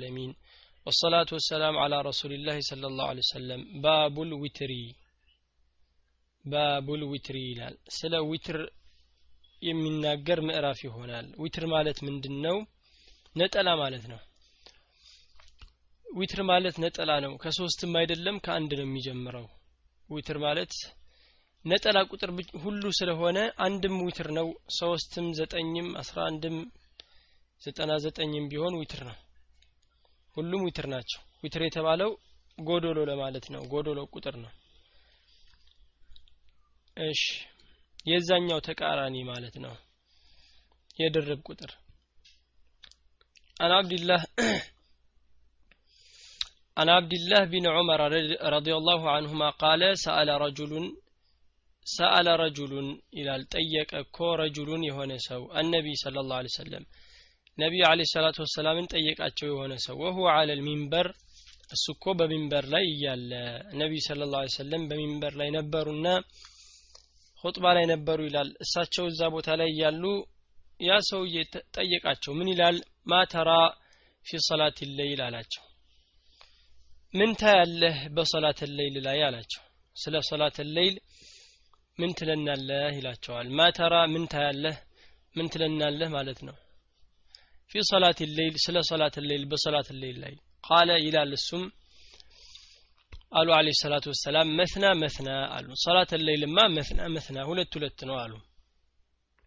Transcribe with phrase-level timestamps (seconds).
[0.00, 0.32] العالمين
[0.86, 4.70] والصلاة والسلام على رسول الله صلى الله عليه وسلم باب الوتر
[6.44, 8.58] باب الوتر ይላል ስለ ዊትር
[9.62, 12.56] የሚናገር ምዕራፍ ይሆናል ዊትር ማለት ምንድን ነው
[13.36, 14.20] ነጠላ ማለት ነው
[16.06, 19.46] ዊትር ማለት ነጠላ ነው ከሶስትም አይደለም ከአንድ ነው የሚጀምረው
[20.10, 20.74] ዊትር ማለት
[21.64, 22.32] ነጠላ ቁጥር
[22.64, 24.48] ሁሉ ስለሆነ አንድም ዊትር ነው
[24.80, 26.58] ሶስትም ዘጠኝም አስራ አንድም
[27.62, 29.16] ዘጠና ዘጠኝም ቢሆን ዊትር ነው
[30.36, 32.10] ሁሉም ዊትር ናቸው ዊትር የተባለው
[32.58, 34.52] ጎዶሎ ለማለት ነው ጎዶሎ ቁጥር ነው
[36.96, 37.22] እሺ
[38.10, 39.74] የዛኛው ተቃራኒ ማለት ነው
[41.00, 41.72] የድርብ ቁጥር
[43.56, 44.22] አን አብድላህ
[46.76, 48.00] عن عبد الله بن عمر
[48.56, 50.72] رضي الله عنهما قال سأل رجل
[51.86, 52.72] سأل رجل
[53.14, 56.84] إلى الطيق كو رجل يهون سو النبي صلى الله عليه وسلم
[57.61, 61.07] ነቢዩ አለ ሰላቱ ወሰላምን ጠየቃቸው የሆነ ሰው ወሁ አለል ሚንበር?
[61.69, 63.31] እሱ እኮ በሚንበር ላይ እያለ
[63.81, 66.07] ነቢዩ ስለ ላ ሰለም በሚንበር ላይ ነበሩና
[67.43, 70.03] ሁጥባ ላይ ነበሩ ይላል። እሳቸው እዛ ቦታ ላይ እያሉ
[70.79, 71.35] ያ ሰውዬ
[71.77, 72.77] ጠየቃቸው ምን ይላል?
[73.11, 73.49] ማተራ
[74.25, 75.63] ፊ ሰላት ለይል አላቸው።
[77.13, 79.19] ምን ታያለህ በሰላት ለይል ላይ?
[79.27, 79.61] አላቸው።
[79.95, 80.95] ስለ ሰላት ለይል
[81.97, 82.89] ምን ትለናለህ?
[82.97, 84.77] ይላቸዋል። ማተራ ምን ታያለህ?
[85.35, 86.09] ምን ትለናለህ?
[86.09, 86.55] ማለት ነው።
[87.71, 90.33] ፊ ሰላት ለይል ስለ ሰላት ለይል በሰላት ለይል ላይ
[90.63, 91.63] ቃለ ይላል እሱም
[93.31, 98.33] አሉ አለ ሰላቱ ወሰላም መስና መስና አሉ ሰላት ለይልማ መስና መስና ሁለት ሁለት ነው አሉ።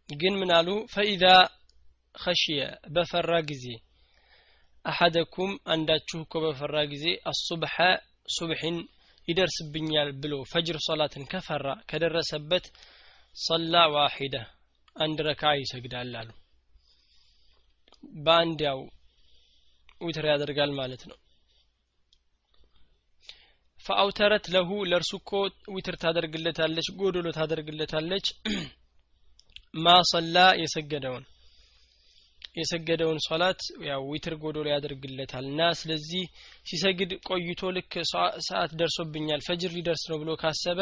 [0.08, 0.68] ግን ምን አሉ?
[0.92, 1.24] ፈኢዛ
[2.14, 2.60] ኸሽየ
[2.94, 3.66] በፈራ ጊዜ።
[4.84, 7.76] አሐደኩም አንዳችሁ እኮ በፈራ ጊዜ አሱብሐ
[8.28, 8.76] ሱብሕን
[9.28, 12.66] ይደርስብኛል ብሎ ፈጅር ሶላትን ከፈራ ከደረሰበት
[13.36, 14.34] ሰላ ዋሂደ
[14.96, 16.30] አንድ ረካ ይሰግዳል አሉ
[18.24, 18.80] በአንድ ያው
[20.00, 21.18] ዊትር ያደርጋል ማለት ነው።
[23.80, 25.30] ፈአውተረት ለሁ ለእርሱ እኮ
[25.74, 28.26] ዊትር ታደርግለታለች ጎዶሎ ታደርግለታለች።
[29.84, 31.24] ማሰላ የሰገደውን
[32.56, 36.24] የሰገደውን ሶላት ያው ዊትር ጎዶሎ ያደርግለታል። እና ስለዚህ
[36.66, 37.92] ሲሰግድ ቆይቶ ልክ
[38.46, 40.80] ሰዓት ደርሶብኛል ፈጅር ሊደርስ ነው ብሎ ካሰበ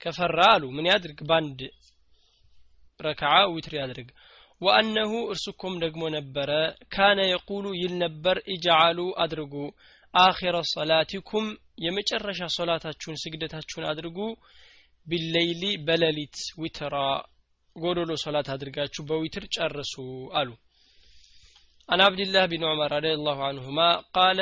[0.00, 1.20] ከፈራ አሉ። ምን ያድርግ?
[1.30, 1.60] ባንድ
[3.00, 4.08] ረክዓ ዊትር ያድርግ
[4.61, 6.51] ወአነሁ እርሱ እኮም ደግሞ ነበረ
[6.95, 9.55] ካነ የቁሉ ይል ነበር ኢጃአሉ አድርጉ
[10.13, 11.45] አኺረ ሰላቲኩም
[11.85, 14.17] የመጨረሻ ሶላታችሁን ስግደታችሁን አድርጉ
[15.07, 16.95] ቢለይሊ በሌሊት ዊትራ
[17.75, 19.95] ጎዶሎ ሶላት አድርጋችሁ በዊትር ጨርሱ
[20.41, 20.51] አሉ
[21.89, 24.39] عن عبد الله بن عمر رضي الله عنهما قال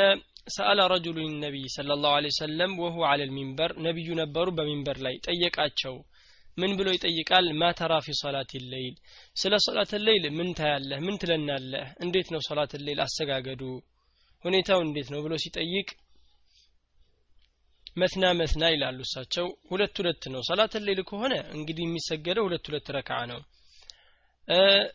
[0.47, 5.95] سأل رجل النبي صلى الله عليه وسلم وهو على المنبر نبي نبر بمنبر لاي ጠየቃቸው
[6.58, 7.46] ምን ብሎ ይጠይቃል?
[7.54, 8.94] ما ترى في صلاة الليل
[9.36, 10.98] ስለ ሶላት ሌይል ምን ታያለህ?
[11.06, 11.86] ምን ትለናለህ?
[12.04, 13.62] እንዴት ነው ሶላት ሌይል አሰጋገዱ
[14.44, 15.88] ሁኔታው እንዴት ነው ብሎ ሲጠይቅ
[17.96, 23.18] مثنى مثنى ይላሉ እሳቸው። ሁለት ሁለት ነው። ሰላት ሌይል ከሆነ እንግዲህ የሚሰገደው ሁለት ሁለት ረክዓ
[23.30, 23.40] ነው።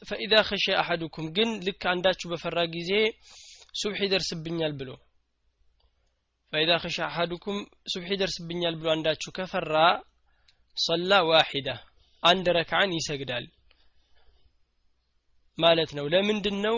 [0.09, 2.91] ፈኢዛ ኸሸ አሐዱኩም ግን ልክ አንዳችሁ በፈራ ጊዜ
[3.81, 4.89] ሱብሕ ይደርስብኛል ብሎ
[6.53, 7.57] ፈኢዛ ኸሸ አሐዱኩም
[7.91, 9.75] ሱብሕ ይደርስብኛል ብሎ አንዳችሁ ከፈራ
[10.77, 11.69] ሰላ ዋሂዳ
[12.23, 13.45] አንድ ረክዓን ይሰግዳል
[15.57, 16.77] ማለት ነው። ለምንድን ነው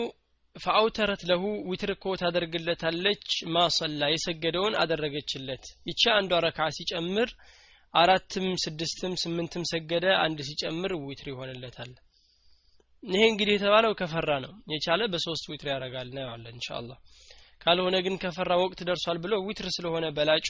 [0.56, 7.30] ፈአውተረት ለሁ ዊትር እኮ ታደርግለታለች። ማሰላ የሰገደውን አደረገችለት። ይቻ አንዷ ረክዓ ሲጨምር
[7.94, 11.92] አራትም ስድስትም ስምንትም ሰገደ አንድ ሲጨምር ዊትር ይሆንለታል።
[13.02, 16.90] ይሄ እንግዲህ የተባለው ከፈራ ነው። የቻለ በሶስት ዊትር ያደርጋል እናየዋለን እንሻአላ
[17.60, 20.48] ካልሆነ ግን ከፈራ ወቅት ደርሷል ብሎ ዊትር ስለሆነ በላጩ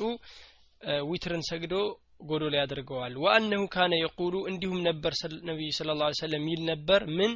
[1.09, 1.75] ዊትርን ሰግዶ
[2.21, 5.13] ጎዶሎ ያደርገዋል። وأنه كان يقول እንዲሁም ነበር
[5.49, 7.33] ነቢዩ صلى الله عليه وسلم ይል ነበር። ምን?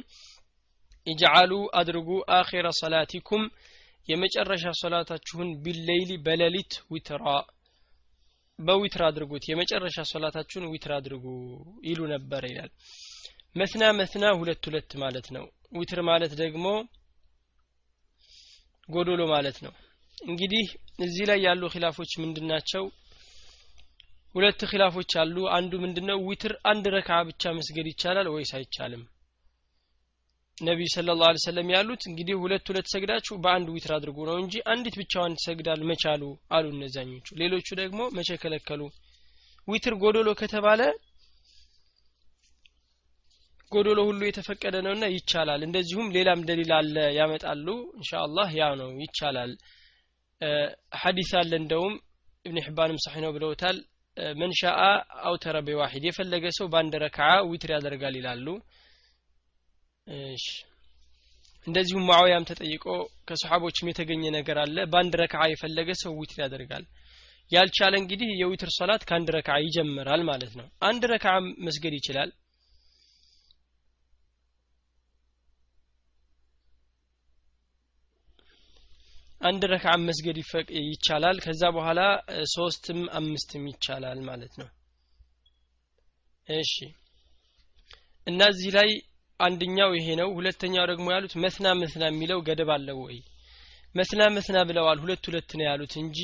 [1.07, 3.43] اجعلوا አድርጉ آخر صلاتكم
[4.07, 7.25] የመጨረሻ ሶላታችሁን بالليل በሌሊት وترا
[8.59, 11.25] በዊትር አድርጉት የመጨረሻ ሶላታችሁን ዊትር አድርጉ
[11.83, 12.71] ይሉ ነበር ይላል።
[13.55, 15.45] መስና መስና ሁለት ሁለት ማለት ነው።
[15.77, 16.65] ዊትር ማለት ደግሞ
[18.89, 19.73] ጎዶሎ ማለት ነው።
[20.17, 20.65] እንግዲህ
[20.99, 22.83] እዚህ ላይ ያሉ ኺላፎች ምንድናቸው
[24.35, 26.17] ሁለት ኺላፎች አሉ። አንዱ ምንድነው?
[26.27, 29.03] ዊትር አንድ ረካ ብቻ መስገድ ይቻላል ወይስ አይቻልም?
[30.57, 34.95] ነቢዩ ስለ ላ ሰለም ያሉት እንግዲህ ሁለት ሁለት ሰግዳችሁ በአንድ ዊትር አድርጉ ነው እንጂ አንዲት
[35.01, 36.23] ብቻዋን ትሰግዳል መቻሉ
[36.55, 38.81] አሉ እነዛኞቹ። ሌሎቹ ደግሞ መቼ ከለከሉ?
[39.67, 40.81] ዊትር ጎዶሎ ከተባለ
[43.71, 47.67] ጎዶሎ ሁሉ የተፈቀደ ነውና ይቻላል። እንደዚሁም ሌላም ደሊል አለ ያመጣሉ።
[47.99, 49.51] ኢንሻአላህ ያ ነው ይቻላል።
[51.01, 51.95] ሐዲስ አለ እንደውም
[52.45, 53.77] ኢብን ሕባንም ሰሒ ነው ብለውታል
[54.39, 54.81] መን ሻአ
[55.25, 58.47] አውተረ በዋሂድ የፈለገ ሰው በአንድ ረክዓ ዊትር ያደርጋል ይላሉ።
[60.07, 60.45] እሺ።
[61.67, 62.85] እንደዚሁም ሙዓውያም ተጠይቆ
[63.27, 66.85] ከሰሓቦችም የተገኘ ነገር አለ። በአንድ ረክዓ የፈለገ ሰው ዊትር ያደርጋል።
[67.51, 71.33] ያልቻለ እንግዲህ የዊትር ሶላት ከአንድ ረክዓ ይጀምራል ማለት ነው። አንድ ረክዓ
[71.65, 72.29] መስገድ ይችላል
[79.41, 80.37] አንድ ረክዓ መስገድ
[80.85, 81.99] ይቻላል። ከዛ በኋላ
[82.53, 84.69] ሶስትም አምስትም ይቻላል ማለት ነው።
[86.47, 86.73] እሺ።
[88.27, 88.89] እና እዚህ ላይ
[89.39, 93.17] አንደኛው ይሄ ነው። ሁለተኛው ደግሞ ያሉት መስና መስና የሚለው ገደብ አለው ወይ?
[93.95, 96.19] መስና መስና ብለዋል። ሁለት ሁለት ነው ያሉት እንጂ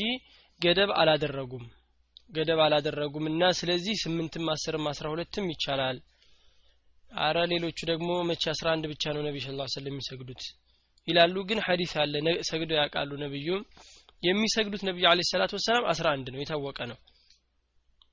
[0.61, 1.65] ገደብ አላደረጉም።
[2.29, 5.97] ገደብ አላደረጉም እና ስለዚህ ስምንትም አስርም አስራ ሁለትም ይቻላል።
[7.09, 10.43] አረ ሌሎቹ ደግሞ መቼ አስራ አንድ ብቻ ነው ነቢ ስ ስለም የሚሰግዱት
[11.07, 12.13] ይላሉ። ግን ሐዲስ አለ።
[12.49, 13.63] ሰግደው ያውቃሉ ነብዩም።
[14.23, 16.97] የሚሰግዱት ነብዩ አለ ሰላት ወሰላም አስራ አንድ ነው የታወቀ ነው።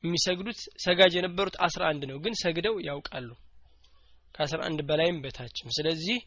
[0.04, 3.30] የሚሰግዱት ሰጋጅ የነበሩት አስራ አንድ ነው ግን ሰግደው ያውቃሉ።
[4.34, 6.18] ከአስራ አንድ በላይም በታችም ስለዚህ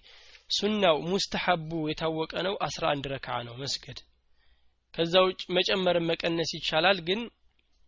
[0.50, 4.00] ሱናው ሙስተሐቡ የታወቀ ነው አስራ አንድ ረክዓ ነው መስገድ።
[4.94, 7.22] ከዛ ውጭ መጨመርን መቀነስ ይቻላል ግን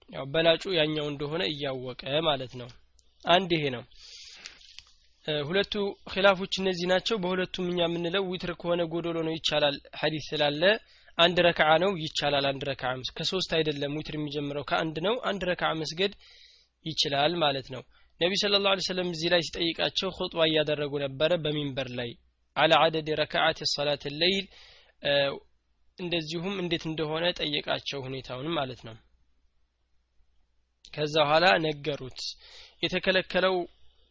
[0.10, 2.70] ያው በላጩ ያኛው እንደሆነ እያወቀ ማለት ነው።
[3.26, 3.84] አንድ ይሄ ነው
[5.48, 5.74] ሁለቱ
[6.12, 10.62] ኺላፎች እነዚህ ናቸው። በሁለቱም እኛ የምንለው ዊትር ከሆነ ጎዶሎ ነው ይቻላል ሐዲስ ስላለ
[11.18, 16.14] አንድ ረክዓ ነው ይቻላል። አንድ ረክዓ ከሶስት አይደለም ዊትር የሚጀምረው ከአንድ ነው አንድ ረክዓ መስገድ
[16.86, 17.84] ይችላል ማለት ነው።
[18.22, 22.12] ነቢ ስለ ላሁ ሰለም እዚህ ላይ ሲጠይቃቸው ኹጥባ እያደረጉ ነበረ በሚንበር ላይ
[22.56, 24.46] አለ አደድ ረክዓት ሰላት ለይል
[25.98, 28.96] እንደዚሁም እንዴት እንደሆነ ጠየቃቸው ሁኔታውን ማለት ነው።
[30.94, 32.20] ከዛ በኋላ ነገሩት።
[32.84, 33.56] የተከለከለው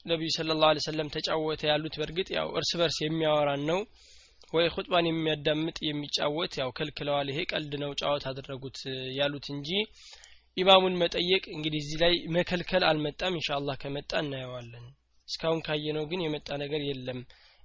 [0.07, 3.81] ነቢዩ ስለ ላሁ ሰለም ተጫወተ ያሉት በእርግጥ ያው እርስ በርስ የሚያወራን ነው።
[4.53, 8.79] ወይ ኹጥባን የሚያዳምጥ የሚጫወት ያው ከልክለዋል ይሄ ቀልድ ነው ጫወት አደረጉት
[9.19, 9.71] ያሉት እንጂ
[10.57, 14.85] ኢማሙን መጠየቅ እንግዲህ እዚህ ላይ መከልከል አልመጣም። ኢንሻአላህ ከመጣ እናየዋለን።
[15.29, 17.21] እስካሁን ካየነው ግን የመጣ ነገር የለም።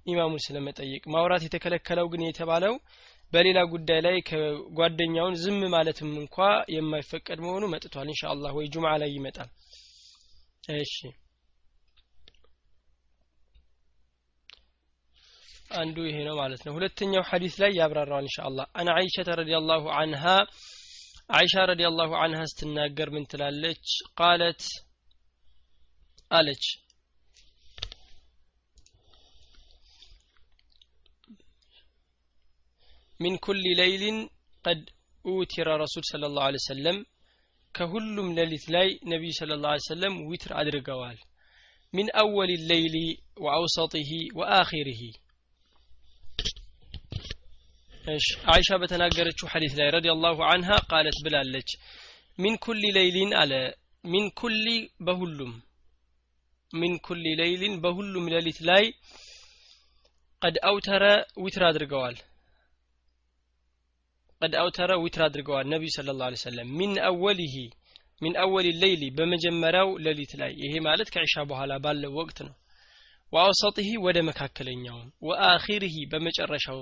[0.06, 2.74] ኢማሙን ስለመጠየቅ ማውራት የተከለከለው ግን የተባለው
[3.32, 6.36] በሌላ ጉዳይ ላይ ከጓደኛውን ዝም ማለትም እንኳ
[6.74, 9.50] የማይፈቀድ መሆኑ መጥቷል። ኢንሻአላህ ወይ ጁምዓ ላይ ይመጣል።
[10.78, 10.96] እሺ
[15.74, 20.24] አንዱ ይሄ ነው ማለት ነው። ሁለተኛው ሐዲስ ላይ ያብራራዋል ኢንሻአላህ። አን አይሸተ ረዲየላሁ ዐንሃ
[21.32, 23.86] አይሻ ረዲየላሁ ዐንሃ ስትናገር ምን ትላለች?
[24.18, 24.62] ቃለት
[26.30, 26.64] አለች።
[33.20, 34.18] ሚን ኩል ለይሊን
[34.64, 34.80] ቀድ
[35.24, 36.96] ኡቲረ ረሱል ስለ ላሁ ሰለም
[37.74, 41.18] ከሁሉም ሌሊት ላይ ነቢዩ ስለ ላሁ ሰለም ዊትር አድርገዋል።
[41.94, 42.96] ሚን አወል ለይሊ
[43.44, 45.16] ወአውሰጢህ ወአኺሪህ እሺ
[48.52, 51.70] አይሻ በተናገረችው ሐዲስ ላይ رضي الله عنها قالت ብላለች
[52.38, 53.52] من كل ليل አለ።
[54.04, 54.66] من كل
[55.06, 55.52] በሁሉም
[56.70, 58.84] من كل ليل በሁሉም ሌሊት ላይ
[60.42, 61.04] قد أوتر
[61.42, 62.16] ዊትር አድርገዋል።
[64.42, 67.54] قد أوتر ዊትር አድርገዋል ነቢዩ صلى الله عليه وسلم من أوله
[68.22, 72.54] من أول الليل በመጀመሪያው ሌሊት ላይ ይሄ ማለት ከዒሻ በኋላ ባለው ወቅት ነው።
[73.32, 76.80] وأوسطه ወደ መካከለኛውም وآخره በመጨረሻው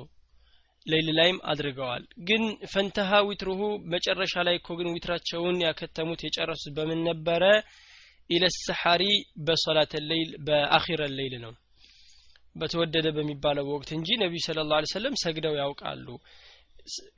[0.87, 2.43] ሌይል ላይም አድርገዋል። ግን
[2.73, 3.61] فانتهى وتره
[3.93, 7.43] መጨረሻ ላይ እኮ ግን ዊትራቸውን ያከተሙት የጨረሱት በምን ነበረ?
[8.31, 9.03] إلى السحر
[9.47, 11.53] በሶላት ሌይል በ آخر الليل ነው።
[12.57, 16.07] በተወደደ በሚባለው ወቅት እንጂ ነቢዩ صلى الله عليه وسلم ሰግደው ያውቃሉ።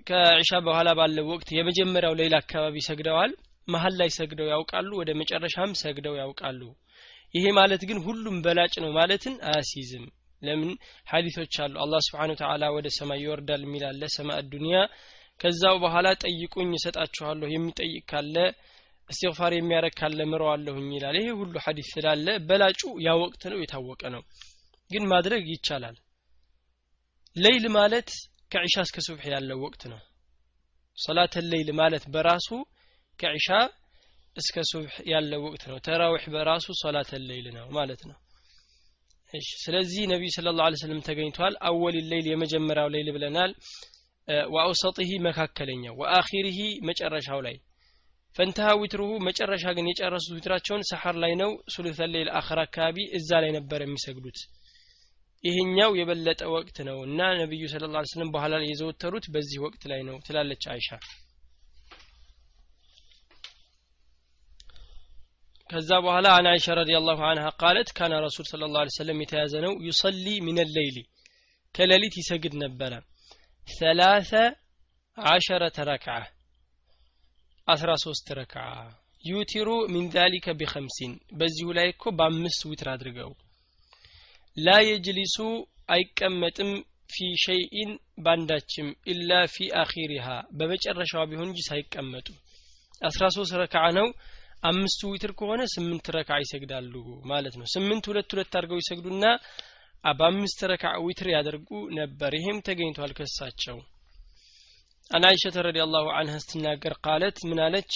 [0.09, 3.33] ከዒሻ በኋላ ባለው ወቅት የመጀመሪያው ሌላ አካባቢ ሰግደዋል።
[3.69, 6.61] መሀል ላይ ሰግደው ያውቃሉ ወደ መጨረሻም ሰግደው ያውቃሉ።
[7.35, 10.05] ይሄ ማለት ግን ሁሉም በላጭ ነው ማለትን አያስይዝም
[10.43, 10.71] ለምን?
[11.09, 14.79] ሀዲቶች አሉ። አላህ سبحانه وتعالى ወደ ሰማይ ይወርዳል የሚል አለ። سماء الدنيا
[15.41, 18.37] ከዛው በኋላ ጠይቁኝ እሰጣችኋለሁ። የሚጠይቅ ካለ
[19.09, 24.23] እስትግፋር የሚያረግ ካለ ምረዋለሁኝ ይላል። ይሄ ሁሉ ሀዲስ ስላለ በላጩ ያ ወቅት ነው የታወቀ ነው።
[24.91, 25.97] ግን ማድረግ ይቻላል።
[27.37, 28.09] ሌይል ማለት
[28.51, 30.01] ከዒሻ እስከ ሱብሕ ያለው ወቅት ነው።
[30.99, 32.49] صلاة الليل ማለት በራሱ
[33.19, 33.49] ከዒሻ
[34.37, 38.17] እስከ ሱብሕ ያለው ወቅት ነው። ተራዊሕ በራሱ صلاة الليل ነው ማለት ነው
[39.33, 43.53] እሺ ስለዚህ ነቢዩ صلى الله عليه وسلم ተገኝቷል أول الليل የመጀመሪያው ሌይል ብለናል።
[44.49, 46.59] وأوسطه መካከለኛው وآخره
[46.89, 47.57] መጨረሻው ላይ።
[48.37, 53.51] فانتهى وتره መጨረሻ ግን የጨረሱት ዊትራቸውን ሰሐር ላይ ነው። صلاة الليل آخر አካባቢ እዛ ላይ
[53.59, 54.39] ነበር የሚሰግዱት።
[55.45, 60.01] ይሄኛው የበለጠ ወቅት ነው እና ነቢዩ صلى الله عليه وسلم በኋላ የዘወተሩት በዚህ ወቅት ላይ
[60.09, 60.89] ነው ትላለች አይሻ
[65.73, 69.21] ከዛ በኋላ عن عائشة رضي الله عنها قالت كان رسول الله صلى الله عليه وسلم
[69.23, 70.99] የተያዘ ነው። يصلي من الليل
[71.75, 72.93] ከሌሊት ይሰግድ ነበረ።
[73.69, 74.31] ثلاث
[75.19, 76.17] عشرة ركعة
[77.69, 78.67] አስራ ሶስት ረክዓ።
[79.25, 83.31] يوتر من ذلك بخمس በዚሁ ላይ እኮ በአምስት ዊትር አድርገው።
[84.57, 85.37] لا يجلس
[85.95, 86.71] አይቀመጥም
[87.11, 87.91] في شيء
[88.25, 90.27] ባንዳችም إلا في آخرها
[90.59, 92.29] በመጨረሻዋ ቢሆን እንጂ ሳይቀመጡ።
[93.01, 94.09] አስራ ሶስት ረክዓ ነው
[94.70, 96.94] አምስቱ ዊትር ከሆነ ስምንት ረክዓ ይሰግዳሉ
[97.32, 99.26] ማለት ነው ስምንት ሁለት ሁለት አድርገው ይሰግዱና
[100.20, 103.78] በአምስት ረክዓ ዊትር ያደርጉ ነበር ይሄም ተገኝቷል ከሳቸው
[105.12, 107.94] አን አይሸተ ረዲ አላሁ አንሃ ስትናገር ቃለት ምን አለች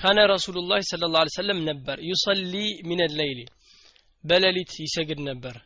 [0.00, 2.54] ካነ ረሱሉላህ ስለ ላ ሰለም ነበር ዩሰሊ
[2.90, 3.40] ሚን ሌይሊ
[4.24, 5.56] በሌሊት ይሰግድ ነበር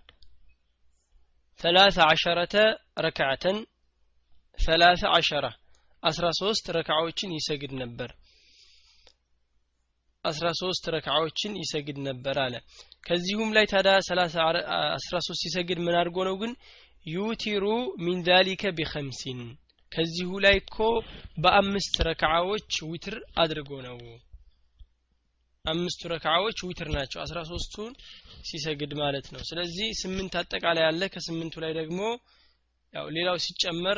[1.61, 2.55] ثلاث عشرة
[2.99, 3.45] ركعة
[4.59, 5.51] ثلاث عشرة
[6.08, 8.10] አስራ ሶስት ረክዓዎችን ይሰግድ ነበር።
[10.26, 12.56] አስራ ሶስት ረክዓዎችን ይሰግድ ነበር አለ።
[13.04, 13.94] ከዚሁም ላይ ታዲያ
[14.98, 16.52] አስራ ሶስት ሲሰግድ ምን አድርጎ ነው ግን?
[17.08, 17.66] يوتر
[18.06, 19.42] من ذلك بخمس።
[19.92, 20.78] ከዚሁ ላይ እኮ
[21.38, 24.00] በአምስት ረክዓዎች ዊትር አድርጎ ነው።
[25.66, 27.94] አምስቱ ረክዓዎች ዊትር ናቸው። አስራ ሶስቱን
[28.50, 32.00] ሲሰግድ ማለት ነው። ስለዚህ ስምንት አጠቃላይ አለ። ከስምንቱ ላይ ደግሞ
[32.94, 33.98] ያው ሌላው ሲጨመር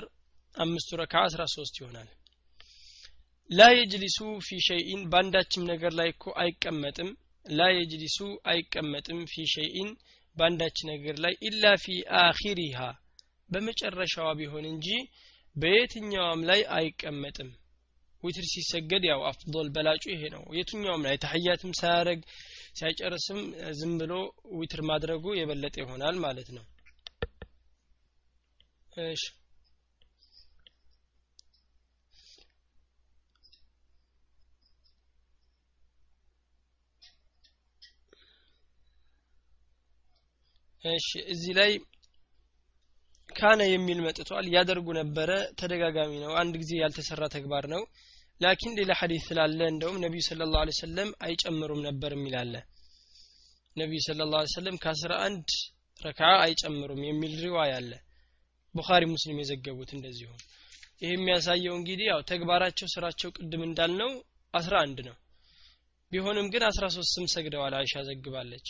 [0.56, 2.10] አምስቱ ረክዓ አስራ ሶስት ይሆናል።
[3.50, 7.10] لا يجلس في شيء በአንዳችም ነገር ላይ እኮ አይቀመጥም።
[7.46, 8.18] لا يجلس
[8.52, 9.90] አይቀመጥም في شيء
[10.36, 12.80] በአንዳች ነገር ላይ إلا في آخرها
[13.50, 14.88] በመጨረሻዋ ቢሆን እንጂ
[15.56, 17.50] በየትኛውም ላይ አይቀመጥም።
[18.24, 22.22] ዊትር ሲሰገድ ያው أفضل በላጩ ይሄ ነው። የትኛውም ላይ ተሕያትም ሳያረግ
[22.80, 23.40] ሳይጨርስም
[23.80, 24.14] ዝም ብሎ
[24.60, 26.66] ዊትር ማድረጉ የበለጠ ይሆናል ማለት ነው።
[29.08, 29.24] እሺ
[40.84, 41.72] እሺ እዚህ ላይ
[43.30, 47.82] ካነ የሚል መጥቷል። ያደርጉ ነበረ ተደጋጋሚ ነው። አንድ ጊዜ ያልተሰራ ተግባር ነው።
[48.42, 52.54] ላኪን ሌላ ሐዲስ ስላለ እንደውም ነቢዩ ስለ ላሁ ሰለም አይጨምሩም ነበር የሚላለ
[53.76, 55.48] ነቢዩ ስለ ላሁ ሰለም ከአስራ አንድ
[56.02, 57.92] ረካ አይጨምሩም የሚል ሪዋያ አለ።
[58.76, 60.30] ቡኻሪ ሙስሊም የዘገቡት እንደዚሁ።
[61.02, 64.12] ይህ የሚያሳየው እንግዲህ ያው ተግባራቸው ስራቸው ቅድም እንዳልነው
[64.54, 65.16] አስራ አንድ ነው።
[66.12, 68.68] ቢሆንም ግን አስራ ሶስት ስም ሰግደዋል። አይሻ ዘግባለች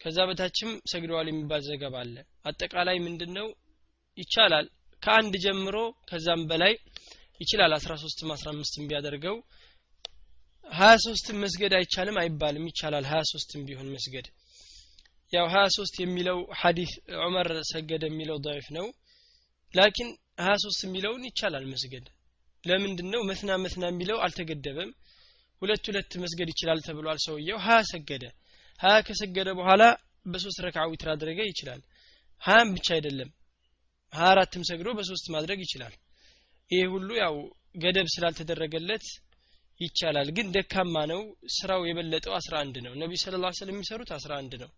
[0.00, 2.16] ከዛ በታችም ሰግደዋል የሚባል ዘገባ አለ
[2.50, 3.48] አጠቃላይ ምንድነው
[4.18, 4.66] ይቻላል
[5.02, 5.78] ከአንድ ጀምሮ
[6.10, 6.74] ከዛም በላይ
[7.40, 9.36] ይችላል አስራ ሶስትም አስራ አምስትም ቢያደርገው
[10.70, 14.26] ሀያ ሶስትም መስገድ አይቻልም አይባልም ይቻላል ሀያ ሶስትም ቢሆን መስገድ
[15.32, 18.86] ያው ሀያ ሶስት የሚለው ሐዲስ ዑመር ሰገደ የሚለው ضعيف ነው
[19.74, 20.10] ላኪን
[20.44, 22.04] ሀያ ሶስት የሚለውን ይቻላል መስገድ
[22.64, 24.90] ለምንድን ነው መስና መስና የሚለው አልተገደበም
[25.62, 28.24] ሁለት ሁለት መስገድ ይችላል ተብሏል ሰውየው ሀያ ሰገደ
[28.81, 29.83] ሀያ ከሰገደ በኋላ
[30.25, 31.81] በሶስት ረክዓ ዊትር አድረገ ይችላል።
[32.41, 33.29] ሀያም ብቻ አይደለም።
[34.13, 35.93] ሀያ አራትም ሰግዶ በሶስት ማድረግ ይችላል።
[36.71, 37.35] ይሄ ሁሉ ያው
[37.75, 39.05] ገደብ ስላልተደረገለት
[39.79, 41.21] ይቻላል። ግን ደካማ ነው።
[41.55, 44.69] ስራው የበለጠው አስራ አንድ ነው። ነቢ ስለ ላ ስለም የሚሰሩት አስራ አንድ ነው።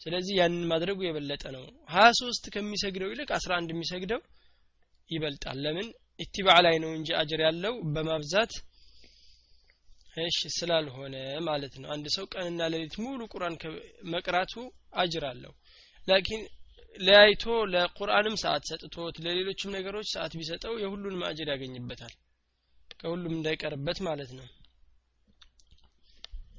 [0.00, 4.20] ስለዚህ ያንን ማድረጉ የበለጠ ነው። ሀያ ሶስት ከሚሰግደው ይልቅ አስራ አንድ የሚሰግደው
[5.10, 5.86] ይበልጣል። ለምን?
[6.20, 8.52] ኢትባዕ ላይ ነው እንጂ አጅር ያለው በማብዛት
[10.22, 13.56] እሺ ስላልሆነ ማለት ነው። አንድ ሰው ቀንና ሌሊት ሙሉ ቁርአን
[14.12, 14.54] መቅራቱ
[15.02, 15.52] አጅር አለው።
[16.08, 16.42] ላኪን
[16.96, 22.14] ለያይቶ ለቁርአንም ሰዓት ሰጥቶት ለሌሎችም ነገሮች ሰዓት ቢሰጠው የሁሉንም አጅር ያገኝበታል።
[23.00, 24.46] ከሁሉም እንዳይቀርበት ማለት ነው።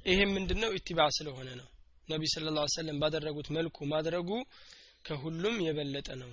[0.06, 0.70] ይሄም ምንድነው?
[0.78, 1.66] ኢትባዕ ስለሆነ ነው።
[2.08, 4.30] ነቢ ስለ ላ ሰለም ባደረጉት መልኩ ማድረጉ
[5.04, 6.30] ከሁሉም የበለጠ ነው።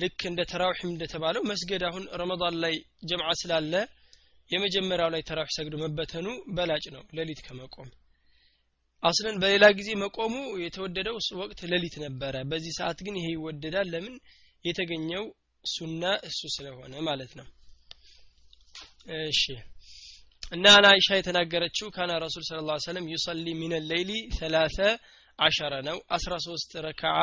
[0.00, 2.74] ልክ እንደ ተራዊሕም እንደተባለው መስገድ አሁን ረመዳን ላይ
[3.10, 3.74] ጀምዓ ስላለ
[4.50, 6.26] የመጀመሪያው ላይ ተራዊሕ ሰግዶ መበተኑ
[6.56, 7.88] በላጭ ነው ሌሊት ከመቆም።
[9.02, 14.14] አስለን በሌላ ጊዜ መቆሙ የተወደደው ወቅት ሌሊት ነበረ። በዚህ ሰዓት ግን ይሄ ይወደዳል። ለምን?
[14.64, 15.24] የተገኘው
[15.64, 17.46] ሱና እሱ ስለሆነ ማለት ነው።
[19.24, 19.42] እሺ።
[20.52, 24.78] እና አይሻ የተናገረችው ካና ረሱል ስለ ላ ሰለም ዩሰሊ ሚን ሌይሊ ሰላተ
[25.38, 27.16] አሸረ ነው። አስራ ሶስት ረክዓ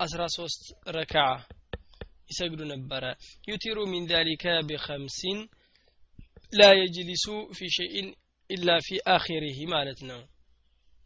[0.00, 0.62] አስራ ሶስት
[0.96, 1.22] ረክዓ
[2.28, 3.04] ይሰግዱ ነበረ
[3.50, 5.38] يوتر من ذلك بخمس
[6.52, 8.08] لا يجلس في شيء
[8.50, 10.20] إلا في آخره ማለት ነው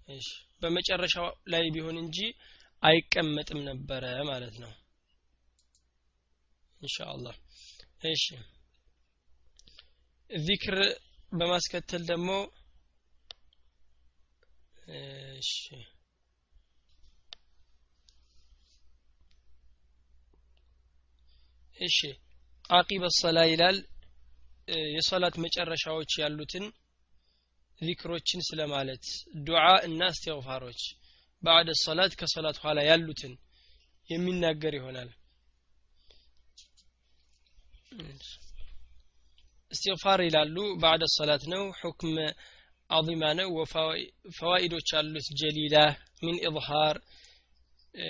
[0.09, 0.29] እሺ
[0.63, 2.19] በመጨረሻው ላይ ቢሆን እንጂ
[2.83, 4.73] አይቀመጥም ነበረ ማለት ነው
[6.81, 7.37] ኢንሻአላህ
[8.11, 8.27] እሺ
[10.31, 10.77] ዚክር
[11.33, 12.31] በማስከተል ደግሞ
[15.41, 15.53] እሺ
[21.81, 21.99] እሺ
[22.71, 23.79] አቂበ ሰላ ይላል።
[24.95, 26.65] የሶላት መጨረሻዎች ያሉትን
[27.79, 29.05] ዚክሮችን ስለማለት
[29.47, 30.81] ዱዓ እና እስትግፋሮች
[31.43, 33.33] ባዕደ ሶላት ከሶላት ኋላ ያሉትን
[34.09, 35.11] የሚናገር ይሆናል።
[39.71, 42.15] እስትግፋር ይላሉ بعد الصلاة ነው حكم
[42.91, 43.51] عظيمة ነው።
[44.39, 45.77] ፈዋኢዶች አሉት جليلة
[46.23, 46.97] من إظهار።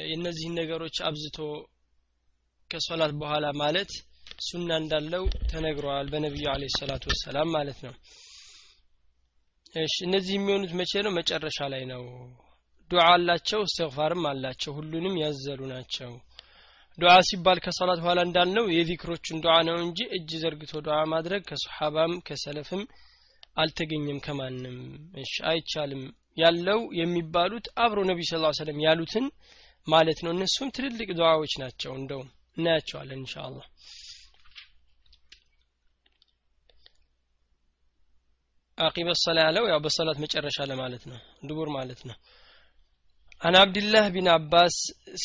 [0.04, 1.38] የእነዚህን ነገሮች አብዝቶ
[2.70, 3.90] ከሶላት በኋላ ማለት
[4.40, 7.94] ሱና እንዳለው ተነግረዋል በነቢዩ عليه الصلاة والسلام ማለት ነው።
[9.74, 11.12] እሺ እነዚህ የሚሆኑት መቼ ነው?
[11.18, 12.02] መጨረሻ ላይ ነው።
[12.90, 16.12] ዱዓ አላቸው እስትግፋርም አላቸው ሁሉንም ያዘሉ ናቸው።
[16.98, 22.82] ዱዓ ሲባል ከሰላት በኋላ እንዳልነው የዚክሮቹን ዱዓ ነው እንጂ እጅ ዘርግቶ ዱዓ ማድረግ ከሶሓባም ከሰለፍም
[23.56, 24.78] አልተገኘም ከማንም።
[25.22, 26.02] እሺ አይቻልም።
[26.36, 29.24] ያለው የሚባሉት አብሮ ነቢ ስ ሰለም ያሉትን
[29.86, 32.28] ማለት ነው። እነሱም ትልልቅ ዱዓዎች ናቸው እንደውም
[32.59, 33.67] እናያቸዋለን እንሻ አላህ
[38.77, 42.17] አቂበ ሰላ ያለው ያው በሰላት መጨረሻ ለማለት ነው ድቡር ማለት ነው
[43.41, 44.75] عن عبد الله بن عباس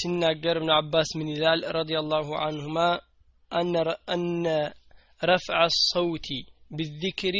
[0.00, 2.88] سناجر بن عباس من هلال رضي الله عنهما
[3.50, 3.75] أن
[4.14, 4.47] أن
[5.23, 6.29] رفع الصوت
[6.71, 7.37] بالذكر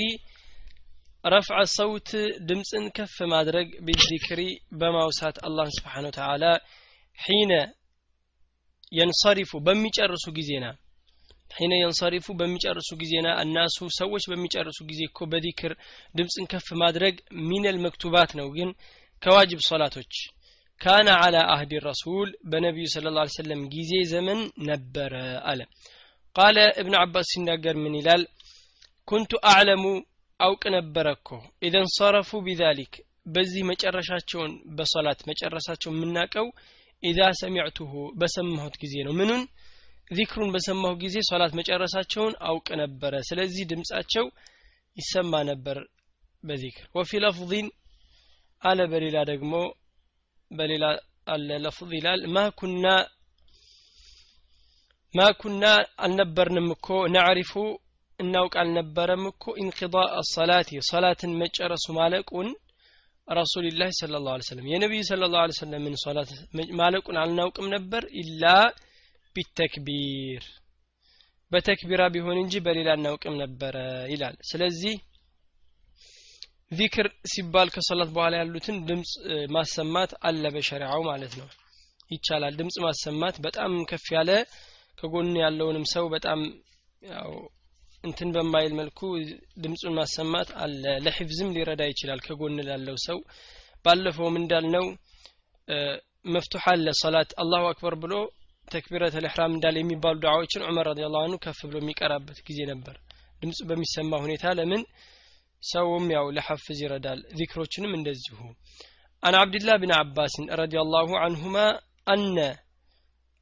[1.27, 2.11] رفع الصوت
[2.41, 4.39] دمسن كف مادرج بالذكر
[4.73, 6.53] بموسات الله سبحانه وتعالى
[7.19, 7.53] حين
[8.98, 10.66] የንሰሪፉ በሚጨርሱ ጊዜና
[11.52, 15.74] ሒነ የንሰሪፉ በሚጨርሱ ጊዜና እናሱ ሰዎች በሚጨርሱ ጊዜ እኮ በዚክር
[16.16, 17.16] ድምፅን ከፍ ማድረግ
[17.50, 18.70] ሚነል መክቱባት ነው ግን
[19.24, 20.14] ከዋጅብ ሶላቶች
[20.82, 25.14] ካነ አላ አህዲ ረሱል በነቢዩ ስለ ላ ሰለም ጊዜ ዘመን ነበረ
[25.52, 25.62] አለ
[26.36, 28.24] ቃለ እብን አባስ ሲናገር ምን ይላል
[29.08, 29.84] ኩንቱ አዕለሙ
[30.40, 31.30] አውቅ ነበረ እኮ
[31.68, 32.94] ኢደን ሰረፉ ቢዛሊክ
[33.28, 36.48] በዚህ መጨረሻቸውን በሶላት መጨረሳቸው የምናቀው
[37.04, 39.44] ኢዛ ሰሚዕቱሁ በሰማሁት ጊዜ ነው። ምኑን?
[40.12, 44.26] ዚክሩን በሰማሁ ጊዜ ሶላት መጨረሳቸውን አውቅ ነበረ። ስለዚህ ድምጻቸው
[44.98, 45.78] ይሰማ ነበር
[46.44, 47.68] በዚክር። ወፊ ለፍዚን
[48.62, 49.54] አለ በሌላ ደግሞ
[50.52, 50.86] በሌላ
[51.28, 52.40] አለ ለፍዝ ይላል። ማ
[55.14, 55.66] ማ ኩና
[56.06, 57.52] አልነበርንም እኮ ነዕሪፉ
[58.20, 62.48] እናውቅ አልነበረም እኮ ኢንቅዳ አሰላቲ ሰላትን መጨረሱ ማለቁን
[63.28, 66.32] ረሱልላህ ስለ ላሁ ሰለም የነቢዩ ስለ ላሁ ሰለምን ሶላት
[66.80, 68.44] ማለቁን አልናውቅም ነበር ኢላ
[69.36, 70.44] ቢተክቢር።
[71.52, 73.76] በተክቢራ ቢሆን እንጂ በሌላ እናውቅም ነበረ
[74.12, 74.96] ይላል። ስለዚህ
[76.72, 79.12] ዚክር ሲባል ከሰላት በኋላ ያሉትን ድምፅ
[79.56, 81.48] ማሰማት አለ በሸሪዓው ማለት ነው።
[82.12, 84.32] ይቻላል ድምፅ ማሰማት በጣም ከፍ ያለ
[84.98, 86.40] ከጎን ያለውንም ሰው በጣም
[87.02, 87.32] ያው
[88.06, 89.00] እንትን በማይል መልኩ
[89.64, 93.20] ድምፁን ማሰማት አለ። ለሕፍዝም ሊረዳ ይችላል ከጎን ላለው ሰው።
[93.86, 94.86] ባለፈውም እንዳልነው
[96.28, 98.14] መፍቱሕ አለ ሰላት አላሁ አክበር ብሎ
[98.68, 102.96] ተክቢረት ልሕራም እንዳለ የሚባሉ ዱዓዎችን ዑመር ረዲ ላሁ አንሁ ከፍ ብሎ የሚቀራበት ጊዜ ነበር።
[103.42, 104.82] ድምፁ በሚሰማ ሁኔታ ለምን?
[105.64, 108.40] ሰውም ያው ለሐፍዝ ይረዳል። ዚክሮችንም እንደዚሁ።
[109.24, 111.58] عن عبد الله بن عباس رضي الله عنهما
[112.08, 112.38] أن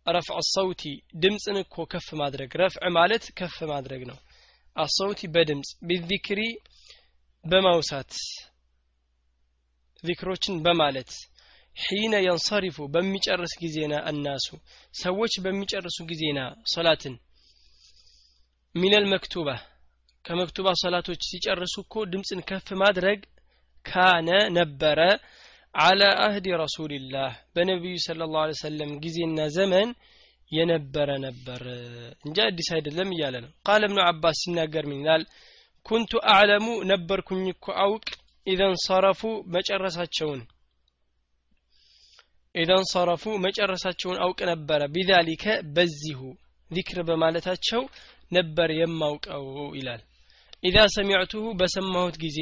[0.06, 0.84] رفع الصوت
[1.16, 4.18] ድምፅን እኮ ከፍ ማድረግ رفع ማለት ከፍ ማድረግ ነው
[4.76, 6.40] الصوت በድምፅ بالذكر
[7.46, 8.12] በማውሳት
[10.04, 11.12] ዚክሮችን በማለት
[11.76, 14.48] حين ينصرف በሚጨርስ ጊዜና الناس
[14.94, 16.40] ሰዎች በሚጨርሱ ጊዜና
[16.74, 17.16] ሶላትን
[18.76, 19.50] ሚነል መክቱባ
[20.26, 23.20] ከመክቱባ ሶላቶች ሲጨርሱ እኮ ድምፅን ከፍ ማድረግ
[23.86, 25.00] ካነ ነበረ
[25.76, 29.90] አለ አህዲ ረሱልላህ በነቢዩ ስለ ላሁ ሰለም ጊዜና ዘመን
[30.54, 31.62] የነበረ ነበር።
[32.26, 35.24] እንጂ አዲስ አይደለም እያለ ነው። ቃለ እብኑ አባስ ሲናገር ምን ይላል?
[35.86, 38.06] ኩንቱ አዕለሙ ነበርኩኝ እኮ አውቅ
[38.48, 39.22] ኢዘን ሰረፉ
[39.56, 40.42] መጨረሳቸውን
[42.56, 46.20] ኢዘን ሰረፉ መጨረሳቸውን አውቅ ነበረ። ቢዛሊከ በዚሁ
[46.72, 47.82] ዚክር በማለታቸው
[48.32, 49.46] ነበር የማውቀው
[49.78, 50.02] ይላል።
[50.64, 52.40] ኢዛ ሰሚዕቱሁ በሰማሁት ጊዜ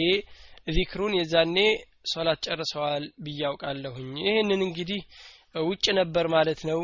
[0.68, 1.58] ዚክሩን የዛኔ
[2.12, 5.02] ሶላት ጨርሰዋል ብዬ አውቃለሁኝ። ይህንን እንግዲህ
[5.66, 6.80] ውጭ ነበር ማለት ነው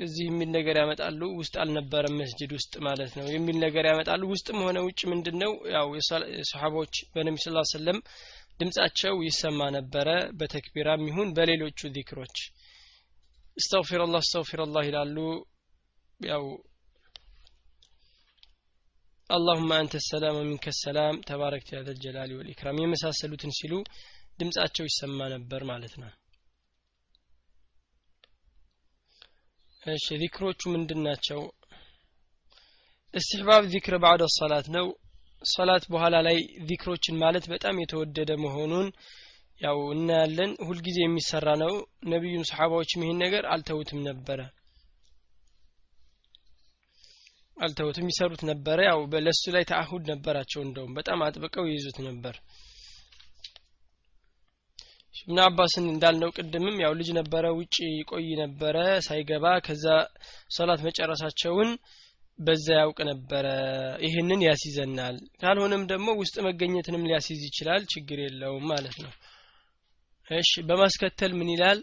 [0.00, 4.78] እዚህ የሚል ነገር ያመጣሉ። ውስጥ አልነበረም መስጅድ ውስጥ ማለት ነው የሚል ነገር ያመጣሉ። ውስጥም ሆነ
[4.86, 5.88] ውጭ ምንድን ነው ያው
[6.50, 7.98] ሰሓቦች በነቢ ስ ሰለም
[8.60, 10.08] ድምጻቸው ይሰማ ነበረ።
[10.38, 12.36] በተክቢራም ይሁን በሌሎቹ ዚክሮች።
[13.56, 15.16] እስተግፊርላ እስተግፊርላህ ይላሉ።
[16.20, 16.44] ያው
[19.30, 23.74] አላሁማ አንተ ሰላም ወሚንከ ሰላም ተባረክ ያዘልጀላሊ ወልኢክራም የመሳሰሉትን ሲሉ
[24.38, 26.10] ድምጻቸው ይሰማ ነበር ማለት ነው።
[29.90, 31.40] እሺ ዚክሮቹ ምንድን ናቸው?
[33.14, 34.86] እስትሕባብ ዚክር ባዕደ ሰላት ነው።
[35.44, 36.36] ሰላት በኋላ ላይ
[36.68, 38.88] ዚክሮችን ማለት በጣም የተወደደ መሆኑን
[39.60, 41.72] ያው እናያለን። ሁልጊዜ የሚሰራ ነው።
[42.12, 44.40] ነቢዩም ሰሓባዎችም ይህን ነገር አልተውትም ነበረ።
[47.56, 52.34] አልተውትም ይሰሩት ነበረ። ያው ለሱ ላይ ተአሁድ ነበራቸው እንደውም። በጣም አጥብቀው ይይዙት ነበር
[55.17, 59.85] እብን አባስን እንዳልነው ቅድምም ያው ልጅ ነበረ ውጭ ይቆይ ነበረ ሳይገባ ከዛ
[60.55, 61.69] ሶላት መጨረሳቸውን
[62.39, 63.45] በዛ ያውቅ ነበረ
[64.05, 69.13] ይህንን ያስይዘናል ካልሆነም ደግሞ ውስጥ መገኘትንም ሊያስይዝ ይችላል ችግር የለውም ማለት ነው
[70.27, 71.81] እሺ በማስከተል ምን ይላል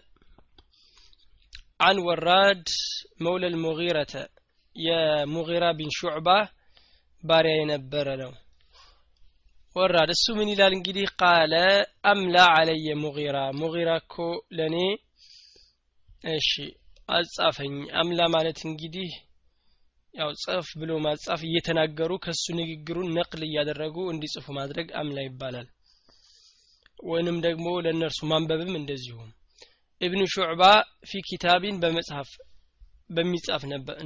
[1.80, 2.64] عن وراد
[3.20, 4.14] مولى المغيرة
[4.76, 6.28] የሙጊራ ቢን ሹዕባ
[7.22, 8.32] ባሪያ የነበረ ነው
[9.75, 11.05] ወራድ። እሱ ምን ይላል እንግዲህ?
[11.19, 11.53] ቃለ
[12.09, 14.15] አምላ አለየ ሙጊራ። ሙጊራ እኮ
[14.57, 14.75] ለእኔ
[16.31, 16.51] እሺ
[17.09, 19.09] አጻፈኝ። አምላ ማለት እንግዲህ
[20.13, 25.67] ያው ጽፍ ብሎ ማጻፍ እየተናገሩ ከሱ ንግግሩን ነቅል እያደረጉ እንዲጽፉ ማድረግ አምላ ይባላል።
[27.05, 29.17] ወይንም ደግሞ ለእነርሱ ማንበብም እንደዚሁ።
[30.01, 30.63] ኢብኑ ሹዕባ
[31.09, 32.29] ፊ ኪታቢን በመጽሐፍ
[33.09, 33.61] በሚጻፍ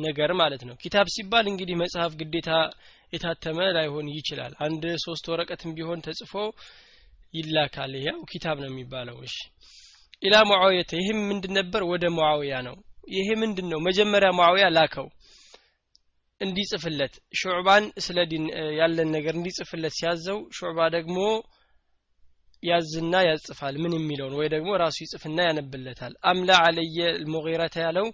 [0.05, 2.49] ነገር ማለት ነው። ኪታብ ሲባል እንግዲህ መጽሐፍ ግዴታ
[3.13, 6.33] የታተመ ላይሆን ይችላል። አንድ ሶስት ወረቀትም ቢሆን ተጽፎ
[7.33, 9.35] ይላካል። ያው ኪታብ ነው የሚባለው። እሺ።
[10.23, 11.81] ኢላ ሙዓዊየተ ይህም ምንድን ነበር?
[11.91, 12.75] ወደ ሙዓዊያ ነው።
[13.11, 15.07] ይሄ ምንድን ነው መጀመሪያ ሙዓዊያ ላከው
[16.41, 18.45] እንዲጽፍለት። ሹዕባን ስለ ዲን
[18.79, 21.17] ያለን ነገር እንዲጽፍለት ሲያዘው ሹዕባ ደግሞ
[22.63, 24.33] ያዝና ያጽፋል። ምን የሚለውን?
[24.39, 26.97] ወይ ደግሞ ራሱ ይጽፍና ያነብለታል። አምላ አለየ
[27.33, 28.07] ሙጊረተ ያለው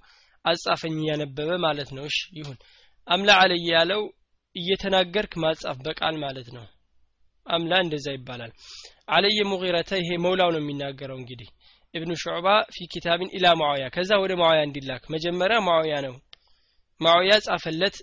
[0.45, 2.58] አጻፈኝ እያነበበ ማለት ነው። እሺ ይሁን።
[3.08, 4.01] አምላ አለየ ያለው
[4.56, 6.65] እየተናገርክ ማጻፍ በቃል ማለት ነው።
[7.48, 8.52] أملى እንደዛ ይባላል።
[9.10, 11.50] علي المغيرة ይሄ መውላው ነው የሚናገረው እንግዲህ
[11.93, 16.15] ابن شعبة في كتاب إلى معاوية ከዛ ወደ ማዕያ እንዲላክ። መጀመሪያ ማዕያ ነው።
[17.02, 17.96] ማዕያ ጻፈለት።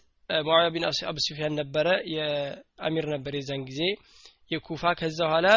[0.44, 3.80] ማዕያ ቢን አቡ ሱፊያን ነበረ። የአሚር ነበር የዛን ጊዜ
[4.50, 5.48] የኩፋ። ከዛ በኋላ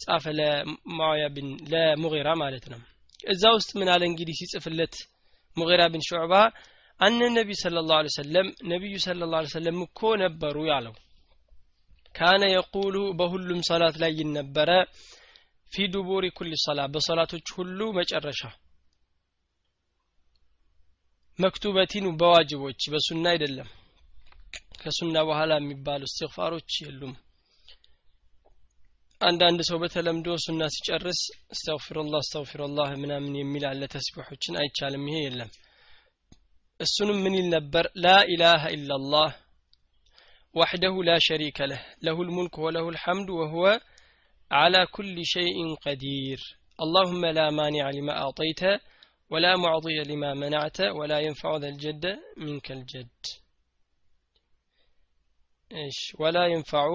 [0.00, 2.80] ጻፈ ለማዕያ ቢን ለሙጊራ ማለት ነው።
[3.24, 4.94] እዛ ውስጥ ምን አለ እንግዲህ ሲጽፍለት
[5.56, 6.34] ሙጊራ ቢን ሹዕባ
[7.00, 10.94] አነ ነቢ ስለ ላሁ ሰለም ነቢዩ ስለ ላሁ ሰለም እኮ ነበሩ ያለው።
[12.14, 14.70] ካነ የቁሉ በሁሉም ሰላት ላይ ይነበረ
[15.72, 18.40] ፊ ዱቡሪ ኩል ሰላ በሰላቶች ሁሉ መጨረሻ።
[21.38, 23.68] መክቱበቲን በዋጅቦች በሱና አይደለም።
[24.80, 27.14] ከሱና በኋላ የሚባሉ እስትግፋሮች የሉም።
[29.20, 31.20] አንዳንድ ሰው በተለምዶ ሱና ሲጨርስ
[31.52, 35.50] አስተግፊሩላህ አስተግፊሩላህ ምናምን የሚል አለ ተስቢሖችን አይቻልም። ይሄ የለም
[36.79, 39.29] እሱንም ምን ይል ነበር ላ ኢላሃ ኢላላህ
[40.55, 43.63] وحده لا شريك له له الملك وله الحمد وهو
[44.51, 46.39] على كل شيء قدير
[46.83, 48.61] اللهم لا مانع لما أعطيت
[49.31, 52.05] ولا معطي لما منعت ولا ينفع ذا الجد
[52.37, 53.21] منك الجد
[55.71, 56.85] إيش ولا ينفع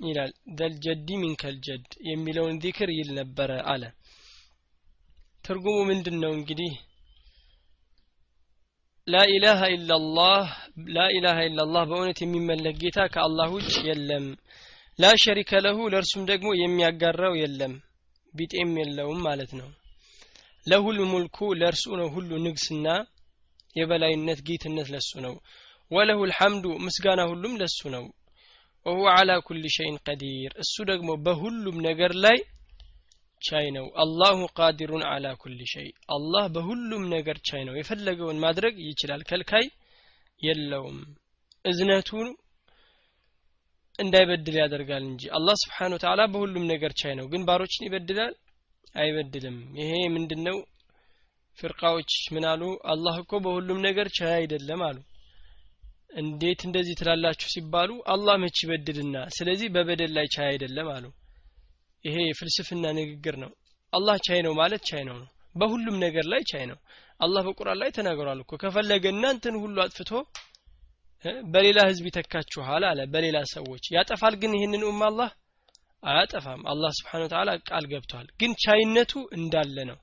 [0.00, 3.82] ይላል ደልጀዲ ሚንከልጀድ የሚለውን ዚክር ይል ነበረ አለ
[5.44, 6.72] ትርጉሙ ምንድን ነው እንግዲህ
[9.07, 10.45] ላኢላሃ ኢላላህ
[10.95, 14.25] ላኢላሃ ኢላላህ በእውነት የሚመለክ ጌታ ከአላህ ውጭ የለም።
[14.99, 17.73] ላ ሸሪከ ለሁ ለእርሱም ደግሞ የሚያጋራው የለም።
[18.33, 19.69] ቢጤም የለውም ማለት ነው።
[20.67, 22.87] ለሁል ሙልኩ ለእርሱ ነው ሁሉ ንግስና
[23.75, 25.35] የበላይነት ጌትነት ለሱ ነው።
[25.91, 28.05] ወለሁ ልሐምዱ ምስጋና ሁሉም ለሱ ነው።
[28.85, 32.37] ወሁወ አላ ኩል ሸይን ቀዲር። እሱ ደግሞ በሁሉም ነገር ላይ
[33.41, 39.21] ቻይ ነው። አላሁ ቃዲሩን አላ ኩል ሸይ። አላህ በሁሉም ነገር ቻይ ነው። የፈለገውን ማድረግ ይችላል።
[39.29, 39.65] ከልካይ
[40.41, 40.97] የለውም።
[41.65, 42.09] እዝነቱ
[43.99, 48.33] እንዳይበድል ያደርጋል እንጂ። አላህ ስብሓን ወተላ በሁሉም ነገር ቻይ ነው። ግን ባሮችን ይበድላል?
[48.95, 50.57] አይበድልም። ይሄ ምንድነው?
[51.59, 52.61] ፍርቃዎች ምን አሉ?
[52.85, 54.97] አላህ እኮ በሁሉም ነገር ቻይ አይደለም አሉ።
[56.15, 59.15] እንዴት እንደዚህ ትላላችሁ ሲባሉ አላህ መች ይበድልና?
[59.37, 61.05] ስለዚህ በበደል ላይ ቻይ አይደለም አሉ
[62.05, 63.51] ይሄ የፍልስፍና ንግግር ነው።
[63.93, 65.17] አላህ ቻይ ነው ማለት ቻይ ነው።
[65.55, 66.77] በሁሉም ነገር ላይ ቻይ ነው።
[67.19, 70.11] አላህ በቁርአን ላይ ተናግሯል እኮ። ከፈለገ እናንተን ሁሉ አጥፍቶ
[71.53, 75.29] በሌላ ህዝብ ይተካችኋል አለ በሌላ ሰዎች። ያጠፋል ግን ይህንን ኡማ አላህ?
[76.03, 79.97] አያጠፋም። አላህ ስብሓን ወተላ ቃል ገብቷል። ግን ቻይነቱ እንዳለ ነው።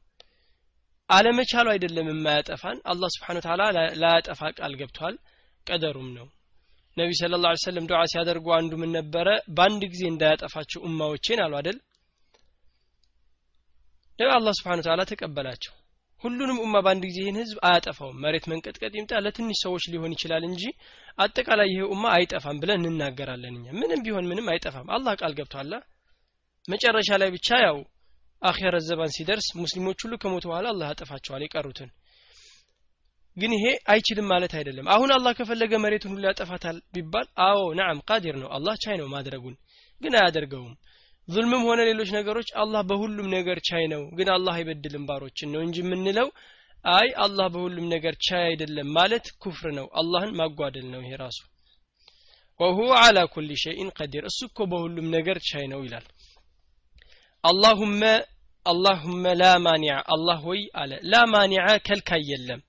[1.10, 3.62] አለመቻሉ አይደለም የማያጠፋን። አላህ ስብሓን ወተላ
[4.02, 5.16] ላያጠፋ ቃል ገብቷል።
[5.66, 6.26] ቀደሩም ነው።
[6.96, 9.26] ነቢ ስለ ላ ሰለም ዱዓ ሲያደርጉ አንዱ ምን ነበረ?
[9.56, 11.78] በአንድ ጊዜ እንዳያጠፋቸው ኡማዎቼን አሉ አደል
[14.18, 15.72] አላህ ስብሓን ተላ ተቀበላቸው።
[16.24, 20.62] ሁሉንም ኡማ በአንድ ጊዜ ይህን ህዝብ አያጠፋውም። መሬት መንቀጥቀጥ ይምጣ ለትንሽ ሰዎች ሊሆን ይችላል እንጂ
[21.18, 25.72] አጠቃላይ ይሄ ኡማ አይጠፋም ብለን እንናገራለን እኛ። ምንም ቢሆን ምንም አይጠፋም። አላህ ቃል ገብቷላ
[26.68, 27.78] መጨረሻ ላይ ብቻ ያው
[28.42, 31.90] አኼረ ዘባን ሲደርስ ሙስሊሞች ሁሉ ከሞቱ በኋላ አላህ ያጠፋቸዋል የቀሩትን።
[33.36, 38.36] ግን ይሄ አይችልም ማለት አይደለም። አሁን አላህ ከፈለገ መሬቱን ሁሉ ያጠፋታል ቢባል አዎ ነዓም ቃዲር
[38.42, 39.56] ነው። አላህ ቻይ ነው ማድረጉን።
[40.00, 40.72] ግን አያደርገውም
[41.28, 45.76] ዙልምም ሆነ ሌሎች ነገሮች አላህ በሁሉም ነገር ቻይ ነው። ግን አላህ አይበድልም ባሮችን ነው እንጂ
[45.82, 46.28] የምንለው
[46.84, 51.40] አይ አላህ በሁሉም ነገር ቻይ አይደለም ማለት ኩፍር ነው። አላህን ማጓደል ነው ይሄ ራሱ።
[52.60, 56.06] ወሁወ አላ ኩል ሸይን ቀዲር። እሱ እኮ በሁሉም ነገር ቻይ ነው ይላል።
[57.44, 58.02] አላሁመ
[58.66, 62.60] አላሁመ ላ ማኒዐ። አላህ ሆይ አለ። ላ ማኒዐ ከልካይ የለም።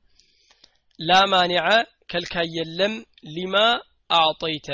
[1.00, 1.66] ላ ማኒዐ
[2.12, 2.94] ከልካይ የለም
[3.36, 3.56] ሊማ
[4.14, 4.70] አዕጠይተ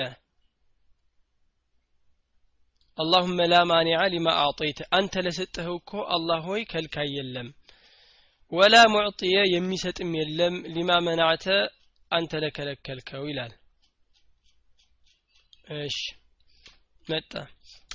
[3.00, 7.50] አላሁመ ላ ማኒዐ ሊማ አዕጠይተ አንተ ለሰጠኸው እኮ አላህ ሆይ ከልካይ የለም
[8.52, 11.46] ወላ ሙዕጥየ የሚሰጥም የለም ሊማ መናዕተ
[12.12, 13.54] አንተ ለከለከልከው ይላል
[15.80, 15.98] እሺ
[17.08, 17.32] መጣ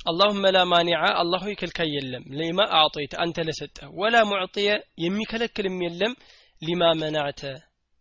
[0.06, 4.70] አላሁመ ላ ማኒዐ አላህ ሆይ ከልካይ የለም ሊማ አዕጠይተ አንተ ለሰጠህ ወላ ሙዕጥየ
[5.04, 6.14] የሚከለክልም የለም
[6.62, 7.42] ሊማ መናዕተ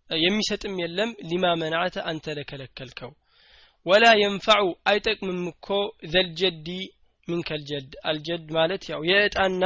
[0.09, 3.11] የሚሰጥም የለም ሊማ መናዕተ አንተ ለከለከልከው
[3.85, 5.67] ወላ የንፈዑ አይጠቅምም እኮ
[6.11, 6.67] ዘልጀዲ
[7.27, 9.63] ሚንከልጀድ አልጀድ ማለት ያው የእጣና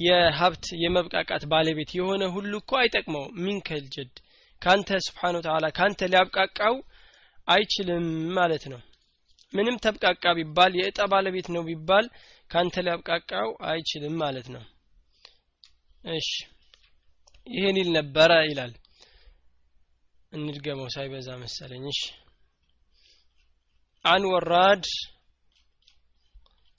[0.00, 4.12] የሀብት የመብቃቃት ባለቤት የሆነ ሁሉ እኮ አይጠቅመው ሚንከልጀድ
[4.62, 6.74] ካንተ ስብሓን ተዓላ ካንተ ሊያብቃቃው
[7.48, 8.80] አይችልም ማለት ነው።
[9.52, 12.06] ምንም ተብቃቃ ቢባል የእጣ ባለቤት ነው ቢባል
[12.50, 14.64] ካንተ ሊያብቃቃው አይችልም ማለት ነው።
[16.14, 16.30] እሺ
[17.46, 18.72] ይህን ይል ነበረ ይላል።
[20.32, 22.00] እንድገመው ሳይበዛ መሰለኝ። እሺ
[24.04, 24.84] አን ወራድ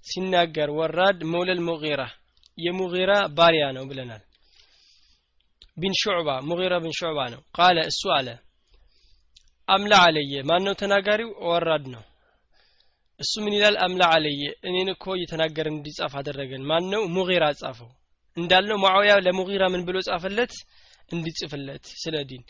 [0.05, 2.01] ሲናገር ወራድ መውለል ሙጊራ
[2.57, 4.23] የሙጊራ ባሪያ ነው ብለናል።
[5.77, 8.27] ቢን ሹዕባ ሙጊራ ቢን ሹዕባ ነው። قال እሱ አለ
[9.67, 11.29] أملى علي። ማን ነው ተናጋሪው?
[11.47, 12.03] ወራድ ነው።
[13.19, 13.75] እሱ ምን ይላል?
[13.85, 17.89] أملى علي። እኔን እኮ እየተናገረ እንዲጻፍ አደረገን። ማን ነው ሙጊራ ጻፈው።
[18.37, 20.53] እንዳልነው ማዕውያ ለሙጊራ ምን ብሎ ጻፈለት?
[21.11, 22.43] እንዲጽፍለት ስለ ዲን።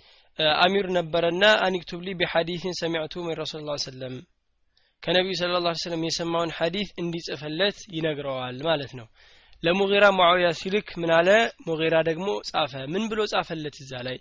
[0.60, 4.16] አሚር ነበረና አኒክቱብ ሊ ቢሐዲሲን ሰሚዕቱ ምን ረሱል ሰለም
[5.06, 9.08] ከነቢዩ صلى الله عليه وسلم የሰማውን ሐዲስ እንዲጽፍለት ይነግረዋል ማለት ነው።
[9.63, 11.30] ለሙጊራ ሙዓውያ ሲልክ ምን አለ?
[11.68, 14.18] ሙጊራ ደግሞ ጻፈ። ምን ብሎ ጻፈለት እዛ ላይ?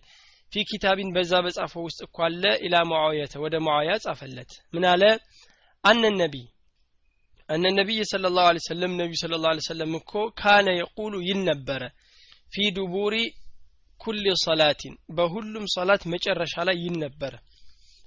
[0.53, 5.03] ፊ ኪታቢን በዛ በጻፈው ውስጥ እኮ አለ። ኢላ ሙዓውየተ ወደ ሙዓውያ ጻፈለት። ምን አለ?
[5.85, 6.03] አነ
[7.73, 11.83] ነቢይ። ስለ ላሁ ለ ሰለም ነቢዩ ስለ ላሁ ሰለም እኮ ካነ የቁሉ ይል ነበረ።
[12.53, 13.17] ፊ ዱቡሪ
[14.01, 17.33] ኩል ሰላቲን በሁሉም ሰላት መጨረሻ ላይ ይል ነበረ።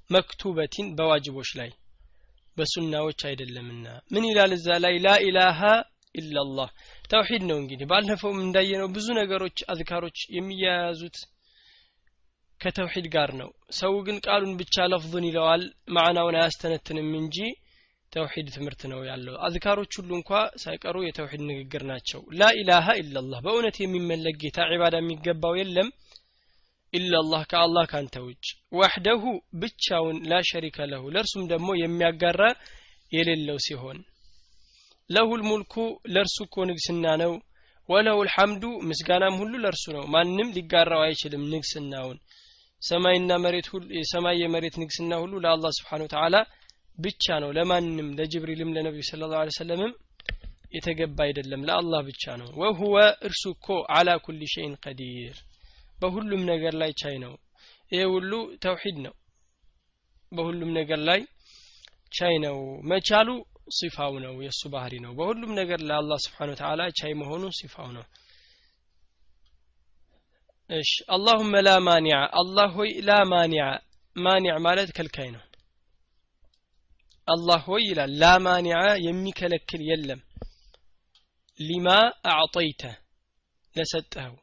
[0.09, 1.69] መክቱበቲን በዋጅቦች ላይ
[2.57, 4.95] በሱናዎች አይደለምና። ምን ይላል እዛ ላይ?
[5.05, 5.59] ላኢላሃ
[6.15, 6.69] ኢላላህ
[7.11, 11.17] ተውሂድ ነው እንግዲህ። ባለፈውም እንዳየነው ብዙ ነገሮች አዝካሮች የሚያያዙት
[12.61, 15.63] ከተውሂድ ጋር ነው። ሰው ግን ቃሉን ብቻ ለፍዙን ይለዋል
[15.95, 17.37] ማዕናውን አያስተነትንም እንጂ
[18.11, 20.31] ተውሂድ ትምህርት ነው ያለው። አዝካሮች ሁሉ እንኳ
[20.63, 25.89] ሳይቀሩ የተውሂድ ንግግር ናቸው። ላኢላሃ ኢላላህ በእውነት የሚመለክ ጌታ ዒባዳ የሚገባው የለም
[26.93, 29.23] ኢላላህ ከአላህ ካንተ ውጭ። ወሕደሁ
[29.61, 32.41] ብቻውን ላ ሸሪከ ለሁ። ለእርሱም ደግሞ የሚያጋራ
[33.11, 33.97] የሌለው ሲሆን።
[35.09, 35.73] ለሁል ሙልኩ
[36.13, 37.33] ለእርሱ እኮ ንግስና ነው።
[37.89, 42.17] ወለሁ ልሐምዱ ምስጋናም ሁሉ ለእርሱ ነው። ማንም ሊጋራው አይችልም ንግስናውን።
[42.81, 46.35] ሰማይና መሬት ሁሉ የሰማይ የመሬት ንግስና ሁሉ ለአላህ ስብሓን ተዓላ
[46.97, 49.93] ብቻ ነው። ለማንም ለጅብሪልም ለነቢዩ ስለ ላሁ ሰለምም
[50.73, 52.95] የተገባ አይደለም። ለአላህ ብቻ ነው። ወሁወ
[53.27, 55.37] እርሱ እኮ አላ ኩል ሸይን ቀዲር
[55.97, 57.33] በሁሉም ነገር ላይ ቻይ ነው።
[57.91, 58.31] ይሄ ሁሉ
[58.63, 59.13] ተውሂድ ነው።
[60.31, 61.19] በሁሉም ነገር ላይ
[62.11, 62.57] ቻይ ነው።
[62.91, 63.29] መቻሉ
[63.77, 68.05] ሲፋው ነው። የእሱ ባህሪ ነው። በሁሉም ነገር ለአላህ ስብሓን ተዓላ ቻይ መሆኑ ሲፋው ነው።
[70.69, 73.65] እሺ። አላሁመ ላ ማኒዐ። አላህ ሆይ ላ ማኒዐ።
[74.15, 75.43] ማኒዕ ማለት ከልካይ ነው።
[77.27, 80.21] አላህ ሆይ ይላል። ላ ማኒዐ የሚከለክል የለም።
[81.59, 81.87] ሊማ
[82.31, 82.81] አዕጠይተ
[83.75, 84.35] ለሰጠኸው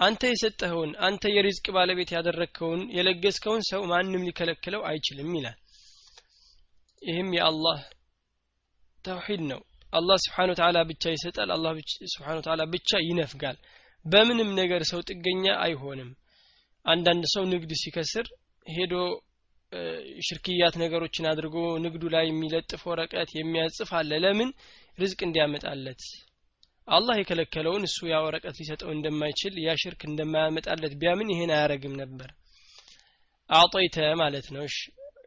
[0.00, 5.56] አንተ የሰጠኸውን አንተ የሪዝቅ ባለቤት ያደረግከውን የለገስከውን ሰው ማንም ሊከለክለው አይችልም ይላል።
[7.02, 7.78] ይህም የአላህ
[9.04, 9.60] ተውሂድ ነው።
[9.92, 11.72] አላህ ስብሓን ተዓላ ብቻ ይሰጣል አላህ
[12.14, 13.58] ስብሓን ተዓላ ብቻ ይነፍጋል።
[14.04, 16.10] በምንም ነገር ሰው ጥገኛ አይሆንም።
[16.84, 18.26] አንዳንድ ሰው ንግድ ሲከስር
[18.66, 18.94] ሄዶ
[20.26, 24.50] ሽርክያት ነገሮችን አድርጎ ንግዱ ላይ የሚለጥፍ ወረቀት የሚያጽፍ አለ። ለምን?
[24.98, 26.02] ርዝቅ እንዲያመጣለት
[26.88, 32.28] አላህ የከለከለውን እሱ ያ ወረቀት ሊሰጠው እንደማይችል ያ ሽርክ እንደማያመጣለት ቢያምን ይሄን አያረግም ነበር።
[33.50, 34.64] አጦይተ ማለት ነው።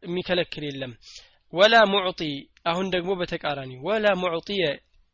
[0.04, 0.94] የሚከለክል የለም።
[1.54, 2.22] ወላ ሙዕጢ
[2.66, 4.64] አሁን ደግሞ በተቃራኒ ወላ ሙዕጢየ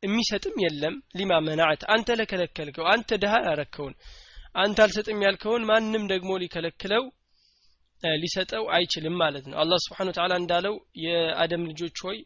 [0.04, 3.96] የሚሰጥም የለም። ሊማ መናዕት አንተ ለከለከልከው አንተ ድሃ ያረከውን
[4.56, 7.04] አንተ አልሰጥም ያልከውን ማንም ደግሞ ሊከለክለው
[8.20, 12.18] ሊሰጠው አይችልም ማለት ነው። አላህ ስብሓን ተዓላ እንዳለው የአደም ልጆች ሆይ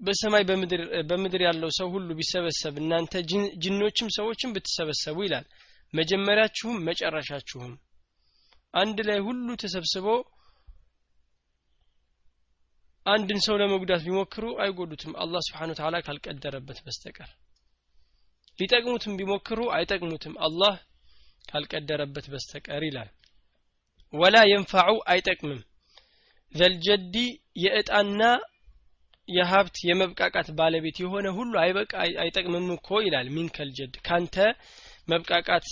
[0.00, 0.42] በሰማይ
[1.08, 3.14] በምድር ያለው ሰው ሁሉ ቢሰበሰብ እናንተ
[3.64, 5.46] ጅኖችም ሰዎችም ብትሰበሰቡ ይላል።
[5.94, 7.72] መጀመሪያችሁም መጨረሻችሁም።
[8.74, 10.06] አንድ ላይ ሁሉ ተሰብስቦ
[13.06, 17.30] አንድን ሰው ለመጉዳት ቢሞክሩ አይጎዱትም። አላህ ስብሓን ተዓላ ካልቀደረበት በስተቀር።
[18.58, 20.74] ሊጠቅሙትም ቢሞክሩ አይጠቅሙትም። አላህ
[21.44, 23.10] ካልቀደረበት በስተቀር ይላል።
[24.12, 25.60] ወላ የንፋዑ አይጠቅምም።
[26.54, 27.16] ዘልጀዲ
[27.64, 28.20] የእጣና
[29.30, 31.52] የሀብት የመብቃቃት ባለቤት የሆነ ሁሉ
[32.20, 34.36] አይጠቅምም እኮ ይላል ሚንከል ጀድ። ካንተ
[35.08, 35.66] መብቃቃት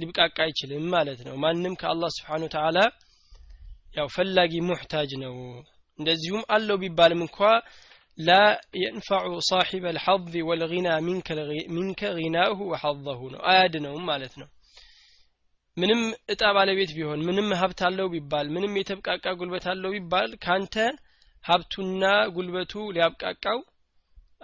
[0.00, 2.78] ሊብቃቃ አይችልም ማለት ነው። ማንም ከአላህ ስብሓን ተዓላ
[3.96, 5.34] ያው ፈላጊ ሙሕታጅ ነው።
[5.98, 7.38] እንደዚሁም አለው ቢባልም እንኳ
[8.18, 8.30] ላ
[8.80, 10.88] የንፋዑ ሳሒበ ልሐظ ወልና
[11.74, 14.48] ሚንከ ጊናሁ ወሐظሁ ነው። አያድነውም ማለት ነው።
[15.76, 16.00] ምንም
[16.32, 20.74] እጣ ባለቤት ቢሆን ምንም ሀብት አለው ቢባል ምንም የተብቃቃ ጉልበት አለው ቢባል ካንተ
[21.44, 22.02] ሀብቱና
[22.34, 23.58] ጉልበቱ ሊያብቃቃው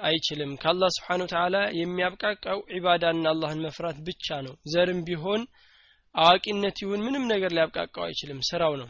[0.03, 5.43] አይችልም። ከአላህ ስብሓን ተዓላ የሚያብቃቃው ዒባዳና አላህን መፍራት ብቻ ነው። ዘርም ቢሆን
[6.15, 8.89] አዋቂነት ይሁን ምንም ነገር ሊያብቃቃው አይችልም። ስራው ነው።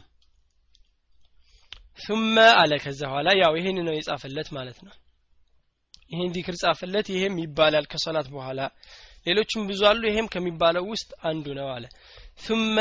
[1.99, 4.93] ثመ አለ። ከዛ በኋላ ያው ይህን ነው የጻፈለት ማለት ነው።
[6.11, 8.59] ይህን ዚክር ጻፈለት። ይሄም ይባላል ከሰላት በኋላ።
[9.27, 11.85] ሌሎችም ብዙ አሉ። ይሄም ከሚባለው ውስጥ አንዱ ነው አለ።
[12.39, 12.77] ثመ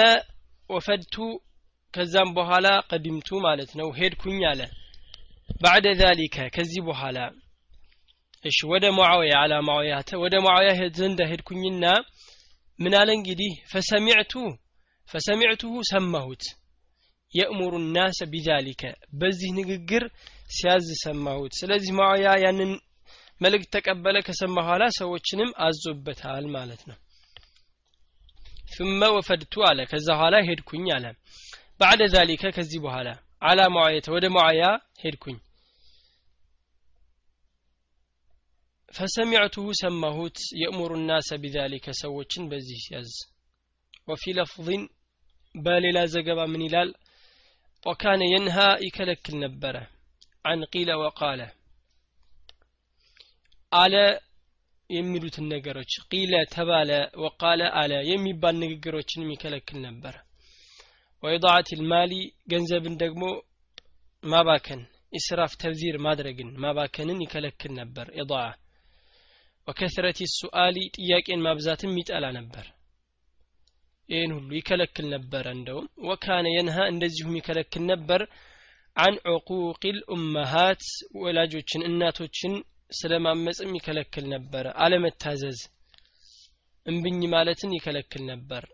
[0.71, 1.15] ወፈድቱ
[1.95, 4.61] ከዛም በኋላ ቀዲምቱ ማለት ነው። ሄድኩኝ አለ።
[5.49, 7.19] ባዕደ ዛሊከ ከዚህ በኋላ
[8.45, 11.85] እሺ ወደ ሙዓውያ አላ ሙዓውያ ወደ ሙዓውያ ዘንድ ሄድኩኝና
[12.79, 13.53] ምን አለ እንግዲህ?
[13.73, 14.33] ፈሰሚዕቱ
[15.09, 16.43] ፈሰሚዕቱሁ ሰማሁት።
[17.33, 18.83] የእሙሩ ናሰ ቢዛሊከ
[19.21, 20.05] በዚህ ንግግር
[20.51, 22.71] ሲያዝ ሰማሁት። ስለዚህ ሙዓውያ ያንን
[23.41, 26.99] መልእክት ተቀበለ ከሰማ ኋላ ሰዎችንም አዞበታል ማለት ነው።
[28.77, 31.07] ثم ወፈድቱ አለ ከዛ ኋላ ሄድኩኝ አለ።
[31.81, 33.09] ባዕደ ዛሊከ ከዚህ በኋላ
[33.47, 34.63] አላ ሙዓየተ ወደ ሙዓያ
[35.03, 35.37] ሄድኩኝ።
[38.95, 43.11] ፈሰሚዕቱሁ ሰማሁት የእሙሩ ናሰ ቢዛሊከ ሰዎችን በዚህ ሲያዝ
[44.09, 44.83] ወፊ ለፍظን
[45.55, 46.91] በሌላ ዘገባ ምን ይላል?
[47.87, 48.57] ወካነ የንሃ
[48.87, 49.77] ይከለክል ነበረ።
[50.45, 51.41] አን ቂለ ወቃለ
[53.73, 53.95] አለ
[54.91, 56.91] የሚሉትን ነገሮች ቂለ ተባለ
[57.23, 60.15] ወቃለ አለ የሚባል ንግግሮችንም ይከለክል ነበር
[61.23, 62.13] ወኢዳዓት ልማሊ
[62.53, 63.23] ገንዘብን ደግሞ
[64.25, 64.81] ማባከን
[65.13, 68.45] ኢስራፍ ተብዚር ማድረግን ማባከንን ይከለክል ነበር። ኢዳዓ
[69.69, 72.67] ወከስረት ሱአሊ ጥያቄን ማብዛትም ይጠላ ነበር።
[74.09, 78.23] ይህን ሁሉ ይከለክል ነበረ እንደውም ወካነ የንሃ እንደዚሁም ይከለክል ነበር።
[78.97, 80.85] አን ዕቁቅ ልኡመሃት
[81.23, 82.53] ወላጆችን እናቶችን
[82.93, 85.59] ስለማመፅም ይከለክል ነበረ አለመታዘዝ
[86.87, 88.65] እምብኝ ማለትን ይከለክል ነበር።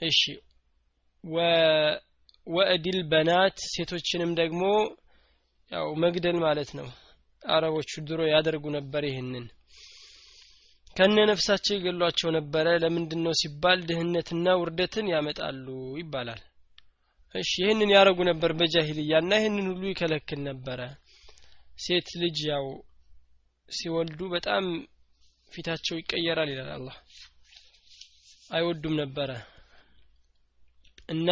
[0.00, 0.20] እሺ
[2.46, 4.62] ወእድል በናት ሴቶችንም ደግሞ
[5.70, 6.88] ያው መግደል ማለት ነው።
[7.42, 9.46] አረቦቹ ድሮ ያደርጉ ነበር ይህንን።
[10.96, 15.66] ከነ ነፍሳቸው ይገሏቸው ነበረ። ለምንድን ነው ሲባል ድህነትና ውርደትን ያመጣሉ
[16.00, 16.40] ይባላል።
[17.34, 20.80] እሺ ይህንን ያደረጉ ነበር በጃሂልያ እና ይህንን ሁሉ ይከለክል ነበረ።
[21.78, 22.66] ሴት ልጅ ያው
[23.68, 24.64] ሲወልዱ በጣም
[25.52, 26.96] ፊታቸው ይቀየራል ይላል አላህ።
[28.50, 29.30] አይወዱም ነበረ
[31.08, 31.28] እና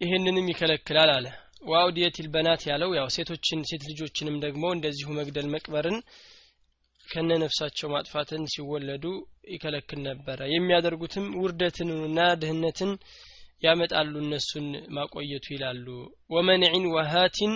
[0.00, 1.26] ይህንንም ይከለክላል አለ።
[1.68, 5.96] ዋውዲየት ልበናት ያለው ያው ሴቶችን ሴት ልጆችንም ደግሞ እንደዚሁ መግደል መቅበርን
[7.08, 9.04] ከነ ነፍሳቸው ማጥፋትን ሲወለዱ
[9.52, 12.92] ይከለክል ነበረ። የሚያደርጉትም ውርደትንና ድህነትን
[13.62, 15.86] ያመጣሉ እነሱን ማቆየቱ ይላሉ።
[16.34, 17.52] ወመንዒን ወሃቲን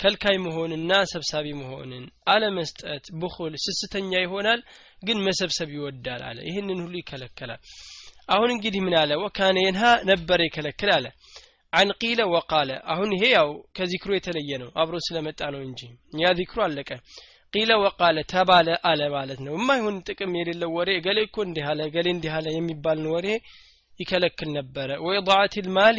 [0.00, 4.60] ከልካይ መሆንና ሰብሳቢ መሆንን አለመስጠት ብኹል ስስተኛ ይሆናል
[5.02, 7.60] ግን መሰብሰብ ይወዳል አለ። ይህንን ሁሉ ይከለከላል
[8.30, 9.10] አሁን እንግዲህ ምን አለ?
[9.22, 11.06] ወካነ የንሃ ነበረ ይከለክል አለ።
[11.72, 15.80] አን ቂለ ወቃለ። አሁን ይሄ ያው ከዚክሩ የተለየ ነው። አብሮ ስለመጣ ነው እንጂ
[16.22, 16.90] ያ ዚክሩ አለቀ።
[17.52, 22.06] ቂለ ወቃለ ተባለ አለ ማለት ነው። የማይሆን ጥቅም የሌለው ወሬ እገሌ እኮ እንዲህ አለ እገሌ
[22.14, 23.26] እንዲህ አለ የሚባልን ወሬ
[24.00, 25.98] ይከለክል ነበረ። ወኢضዓት ልማሊ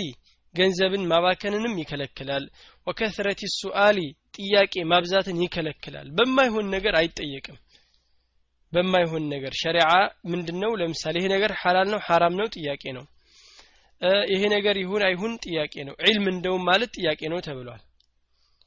[0.55, 2.45] ገንዘብን ማባከንንም ይከለክላል።
[2.87, 3.97] ወከስረት ሱአሊ
[4.37, 7.57] ጥያቄ ማብዛትን ይከለክላል። በማይሆን ነገር አይጠየቅም
[8.73, 9.87] በማይሆን ነገር ሸሪዓ
[10.31, 10.71] ምንድነው?
[10.81, 13.05] ለምሳሌ ይሄ ነገር ሐላል ነው ሐራም ነው ጥያቄ ነው።
[14.31, 17.81] ይሄ ነገር ይሁን አይሁን ጥያቄ ነው። ዒልም እንደውም ማለት ጥያቄ ነው ተብሏል።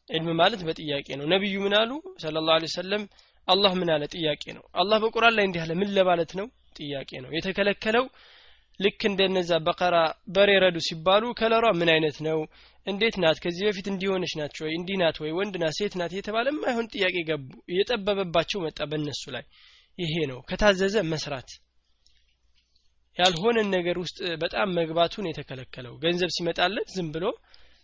[0.09, 1.91] ዒልም ማለት በጥያቄ ነው። ነቢዩ ምን አሉ?
[2.23, 3.03] ስለ ላሁ ሰለም
[3.49, 4.03] አላህ ምን አለ?
[4.15, 6.47] ጥያቄ ነው። አላህ በቁርአን ላይ እንዲህ አለ። ምን ለማለት ነው?
[6.77, 8.05] ጥያቄ ነው። የተከለከለው
[8.81, 9.97] ልክ እንደነዛ በቀራ
[10.35, 12.39] በሬ ረዱ ሲባሉ ከለሯ ምን አይነት ነው?
[12.87, 13.39] እንዴት ናት?
[13.45, 14.73] ከዚህ በፊት እንዲሆነች ናት ወይ?
[14.79, 15.31] እንዲህ ናት ወይ?
[15.39, 15.75] ወንድ ናት?
[15.79, 16.13] ሴት ናት?
[16.19, 19.45] የተባለ ማይሆን ጥያቄ ገቡ እየጠበበባቸው መጣ በእነሱ ላይ
[19.99, 21.51] ይሄ ነው። ከታዘዘ መስራት።
[23.17, 27.25] ያልሆነን ነገር ውስጥ በጣም መግባቱን የተከለከለው። ገንዘብ ሲመጣለት ዝም ብሎ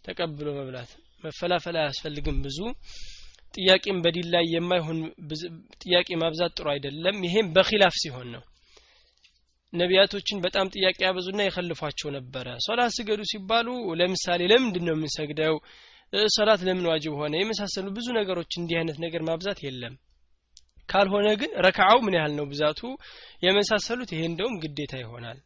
[0.05, 0.91] ተቀብሎ መብላት።
[1.25, 2.59] መፈላፈል አያስፈልግም ብዙ።
[3.55, 4.99] ጥያቄም በዲል ላይ የማይሆን
[5.83, 8.43] ጥያቄ ማብዛት ጥሩ አይደለም። ይሄም በኪላፍ ሲሆን ነው።
[9.73, 13.69] ነቢያቶችን በጣም ጥያቄ ያበዙና ይከልፏቸው ነበረ። ሶላት ስገዱ ሲባሉ
[14.01, 15.57] ለምሳሌ ለምንድን ነው የምንሰግደው?
[16.37, 17.35] ሶላት ለምን ዋጅብ ሆነ?
[17.39, 19.95] የመሳሰሉ ብዙ ነገሮች እንዲህ አይነት ነገር ማብዛት የለም
[20.91, 22.81] ካልሆነ ግን ረክዓው ምን ያህል ነው ብዛቱ
[23.43, 24.11] የመሳሰሉት?
[24.15, 25.39] ይሄ እንደውም ግዴታ ይሆናል።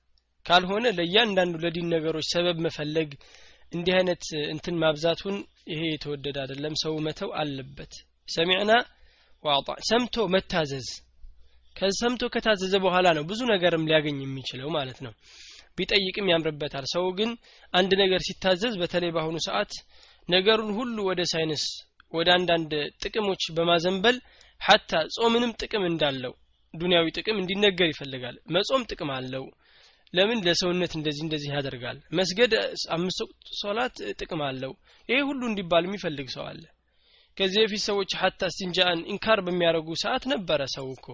[0.47, 3.11] ካልሆነ ለእያንዳንዱ ለዲን ነገሮች ሰበብ መፈለግ
[3.73, 5.37] እንዲህ አይነት እንትን ማብዛቱን
[5.73, 7.93] ይሄ የተወደደ አይደለም። ሰው መተው አለበት።
[8.29, 8.73] سمعنا
[9.45, 10.89] وأطعنا ሰምቶ መታዘዝ።
[11.77, 15.13] ከሰምቶ ከታዘዘ በኋላ ነው ብዙ ነገርም ሊያገኝ የሚችለው ማለት ነው።
[15.79, 17.31] ቢጠይቅም ያምርበታል። ሰው ግን
[17.75, 19.73] አንድ ነገር ሲታዘዝ በተለይ በአሁኑ ሰዓት
[20.29, 21.65] ነገሩን ሁሉ ወደ ሳይንስ
[22.13, 22.73] ወደ አንዳንድ
[23.03, 24.17] ጥቅሞች በማዘንበል
[24.65, 26.33] حتى ጾምንም ጥቅም እንዳለው
[26.75, 29.45] ዱንያዊ ጥቅም እንዲነገር ይፈልጋል። መጾም ጥቅም አለው።
[30.15, 30.39] ለምን?
[30.47, 32.53] ለሰውነት እንደዚህ እንደዚህ ያደርጋል። መስገድ
[32.97, 33.21] አምስት
[33.61, 34.73] ሶላት ጥቅም አለው።
[35.09, 36.63] ይሄ ሁሉ እንዲባል የሚፈልግ ሰው አለ።
[37.37, 41.07] ከዚህ በፊት ሰዎች حتى استنجاء ን إنكار በሚያደርጉ ሰዓት ነበረ ሰው እኮ።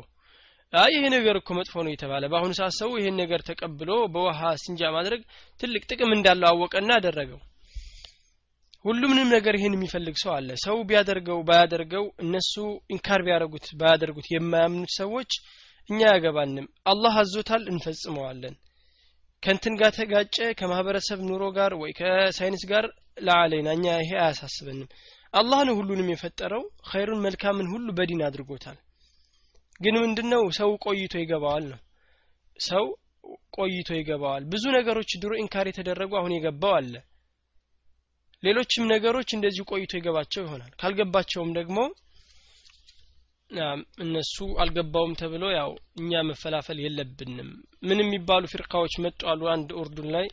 [0.72, 4.90] አይ ይሄ ነገር እኮ መጥፎ ነው የተባለ። በአሁኑ ሰዓት ሰው ይሄን ነገር ተቀብሎ በውሃ استنجاء
[4.96, 5.22] ማድረግ
[5.60, 7.40] ትልቅ ጥቅም እንዳለው አወቀና አደረገው
[8.84, 12.52] ሁሉምንም ነገር ይህን የሚፈልግ ሰው አለ። ሰው ቢያደርገው ባያደርገው እነሱ
[12.94, 15.30] إنكار ቢያደርጉት ባያደርጉት የማያምኑት ሰዎች
[15.90, 18.54] እኛ ያገባንም አላህ አዞታል እንፈጽመዋለን።
[19.42, 22.86] ከንትን ጋር ተጋጨ ከማህበረሰብ ኑሮ ጋር ወይ ከሳይንስ ጋር
[23.26, 24.88] لا علينا እኛ ይሄ አያሳስበንም።
[25.34, 28.78] አላህ ነው ሁሉንም የፈጠረው ኸይሩን መልካምን ሁሉ በዲን አድርጎታል።
[29.80, 30.42] ግን ምንድነው?
[30.58, 31.78] ሰው ቆይቶ ይገባዋል ነው።
[32.60, 32.84] ሰው
[33.56, 36.92] ቆይቶ ይገባዋል። ብዙ ነገሮች ድሮ إنكار የተደረጉ አሁን የገባው አለ
[38.42, 41.78] ሌሎችም ነገሮች እንደዚሁ ቆይቶ ይገባቸው ይሆናል። ካልገባቸውም ደግሞ
[44.04, 45.70] እነሱ አልገባውም ተብሎ ያው
[46.00, 47.48] እኛ መፈላፈል የለብንም።
[47.82, 50.26] ምን የሚባሉ ፊርቃዎች መጡ አሉ አንድ ኡርዱን ላይ?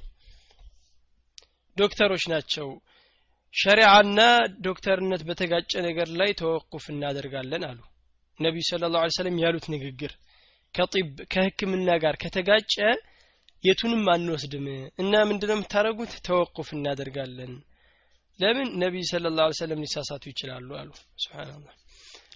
[1.77, 2.67] ዶክተሮች ናቸው።
[3.53, 4.19] ሸሪዓና
[4.61, 7.79] ዶክተርነት በተጋጨ ነገር ላይ ተወቁፍ እናደርጋለን አሉ።
[8.39, 10.11] ነቢዩ ስለ ላሁ ሰለም ያሉት ንግግር
[10.73, 12.73] ከጢብ ከህክምና ጋር ከተጋጨ
[13.63, 14.65] የቱንም አንወስድም?
[15.01, 17.53] እና ምንድነው የምታደረጉት ተወቁፍ እናደርጋለን
[18.39, 20.89] ለምን ነቢይ ስለ ላሁ ሰለም ሊሳሳቱ ይችላሉ አሉ?
[21.23, 21.73] ስብናላህ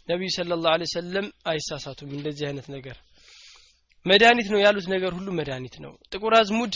[0.09, 2.97] ነቢዩ ስለ ላሁ ሰለም አይሳሳቱም እንደዚህ አይነት ነገር።
[4.05, 6.75] መድኃኒት ነው ያሉት ነገር ሁሉ መድኃኒት ነው። ጥቁር አዝሙድ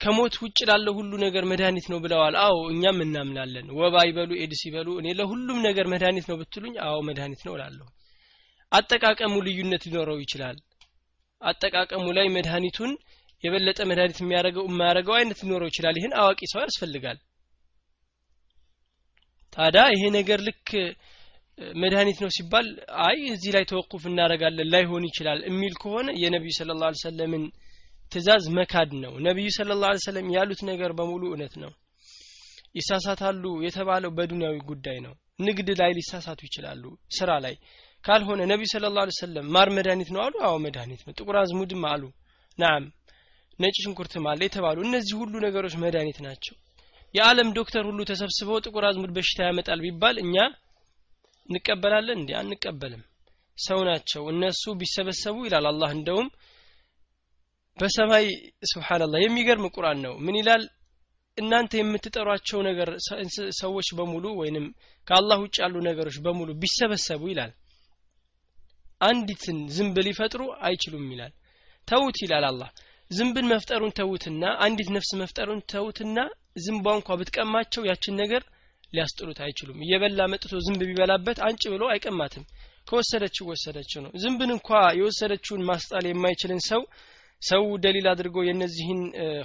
[0.00, 4.88] ከሞት ውጭ ላለው ሁሉ ነገር መድኃኒት ነው ብለዋል። አዎ እኛም እናምናለን። ወባ ይበሉ ኤድስ ይበሉ
[5.00, 7.86] እኔ ለሁሉም ነገር መድኃኒት ነው ብትሉኝ አዎ መድኃኒት ነው እላለሁ።
[8.72, 10.56] አጠቃቀሙ ልዩነት ሊኖረው ይችላል።
[11.42, 12.92] አጠቃቀሙ ላይ መድኃኒቱን
[13.44, 17.18] የበለጠ መድኃኒት የሚያደርገው የማያደርገው አይነት ሊኖረው ይችላል። ይህን አዋቂ ሰው ያስፈልጋል
[19.56, 20.68] ታዲያ ይሄ ነገር ልክ
[21.82, 22.66] መድኃኒት ነው ሲባል
[23.06, 27.44] አይ እዚህ ላይ ተወቁፍ እናደረጋለን ላይሆን ይችላል የሚል ከሆነ የነቢዩ ስለ ላ ሰለምን
[28.12, 31.72] ትእዛዝ መካድ ነው። ነቢዩ ስለ ላ ሰለም ያሉት ነገር በሙሉ እውነት ነው።
[32.74, 36.84] ይሳሳታሉ የተባለው በዱንያዊ ጉዳይ ነው። ንግድ ላይ ሊሳሳቱ ይችላሉ
[37.18, 37.54] ስራ ላይ።
[38.04, 40.34] ካልሆነ ነቢዩ ስለ ላ ሰለም ማር መድኃኒት ነው አሉ?
[40.48, 42.02] አዎ መድኃኒት ነው። ጥቁር አዝሙድም አሉ።
[42.58, 42.84] ናም
[43.58, 46.54] ነጭ ሽንኩርትም አለ የተባሉ እነዚህ ሁሉ ነገሮች መድኃኒት ናቸው
[47.16, 50.36] የዓለም ዶክተር ሁሉ ተሰብስበው ጥቁር አዝሙድ በሽታ ያመጣል ቢባል እኛ
[51.48, 52.18] እንቀበላለን?
[52.20, 53.02] እንዲ አንቀበልም።
[53.58, 56.26] ሰው ናቸው። እነሱ ቢሰበሰቡ ይላል አላህ። እንደውም
[57.78, 58.26] በሰማይ
[58.70, 60.62] ስብሓንላህ የሚገርም ቁርአን ነው። ምን ይላል?
[61.38, 62.88] እናንተ የምትጠሯቸው ነገር
[63.60, 64.66] ሰዎች በሙሉ ወይንም
[65.06, 67.52] ከአላህ ውጭ ያሉ ነገሮች በሙሉ ቢሰበሰቡ ይላል።
[69.00, 71.32] አንዲትን ዝንብ ሊፈጥሩ አይችሉም ይላል።
[71.88, 72.70] ተውት ይላል አላህ።
[73.10, 76.18] ዝንብን መፍጠሩን ተውትና አንዲት ነፍስ መፍጠሩን ተውትና
[76.56, 78.42] ዝንቧ እንኳ ብትቀማቸው ያችን ነገር
[78.92, 82.44] ሊያስጥሉት አይችሉም። እየበላ መጥቶ ዝንብ ቢበላበት አንጭ ብሎ አይቀማትም።
[82.88, 86.82] ከወሰደችው ወሰደችው ነው። ዝንብን እንኳ የወሰደችውን ማስጣል የማይችልን ሰው
[87.42, 89.00] ሰው ደሊል አድርጎ የነዚህን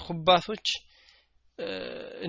[0.06, 0.68] ሁባቶች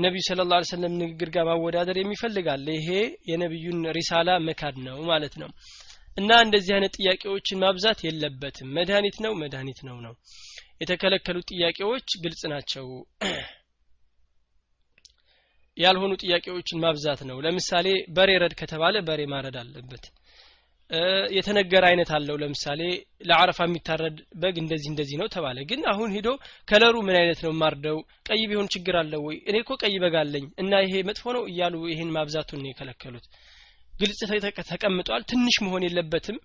[0.02, 2.88] ነቢዩ ስለ ላ ሰለም ንግግር ጋር ማወዳደር የሚፈልጋል ይሄ
[3.30, 5.50] የነቢዩን ሪሳላ መካድ ነው ማለት ነው።
[6.16, 10.14] እና እንደዚህ አይነት ጥያቄዎችን ማብዛት የለበትም። መድኃኒት ነው መድኃኒት ነው ነው።
[10.82, 12.86] የተከለከሉ ጥያቄዎች ግልጽ ናቸው
[15.76, 20.04] ያልሆኑ ጥያቄዎችን ማብዛት ነው። ለምሳሌ በሬ ረድ ከተባለ በሬ ማረድ አለበት።
[21.36, 22.80] የተነገረ አይነት አለው። ለምሳሌ
[23.28, 26.28] ለአረፋ የሚታረድ በግ እንደዚህ እንደዚህ ነው ተባለ። ግን አሁን ሂዶ
[26.68, 27.98] ከለሩ ምን አይነት ነው ማርደው?
[28.28, 29.36] ቀይ ቢሆን ችግር አለው ወይ?
[29.48, 33.26] እኔ እኮ ቀይ በግ አለኝ እና ይሄ መጥፎ ነው እያሉ ይህን ማብዛቱን ነው የከለከሉት።
[33.94, 34.20] ግልጽ
[34.70, 36.38] ተቀምጧል። ትንሽ መሆን የለበትም።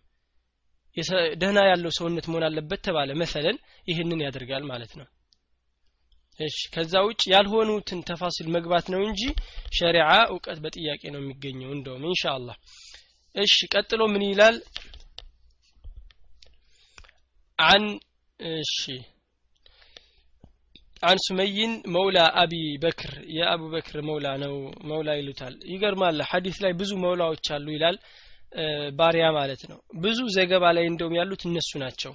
[1.41, 3.57] ደህና ያለው ሰውነት መሆን አለበት ተባለ። መሰለን
[3.87, 5.07] ይህንን ያደርጋል ማለት ነው
[6.39, 9.21] እሺ ከዛ ውጭ ያልሆኑትን ተፋሲል መግባት ነው እንጂ
[9.77, 12.57] ሸሪዓ እውቀት በጥያቄ ነው የሚገኘው እንደውም ኢንሻአላህ።
[13.35, 14.55] እሺ ቀጥሎ ምን ይላል?
[17.59, 17.83] አን
[18.59, 18.79] እሺ
[21.03, 24.53] አን ሱመይን መውላ አቢ በክር የአቡ በክር መውላ ነው
[24.89, 27.97] መውላ ይሉታል። ይገርማል ሐዲስ ላይ ብዙ መውላዎች አሉ ይላል
[28.99, 32.13] ባሪያ ማለት ነው። ብዙ ዘገባ ላይ እንደውም ያሉት እነሱ ናቸው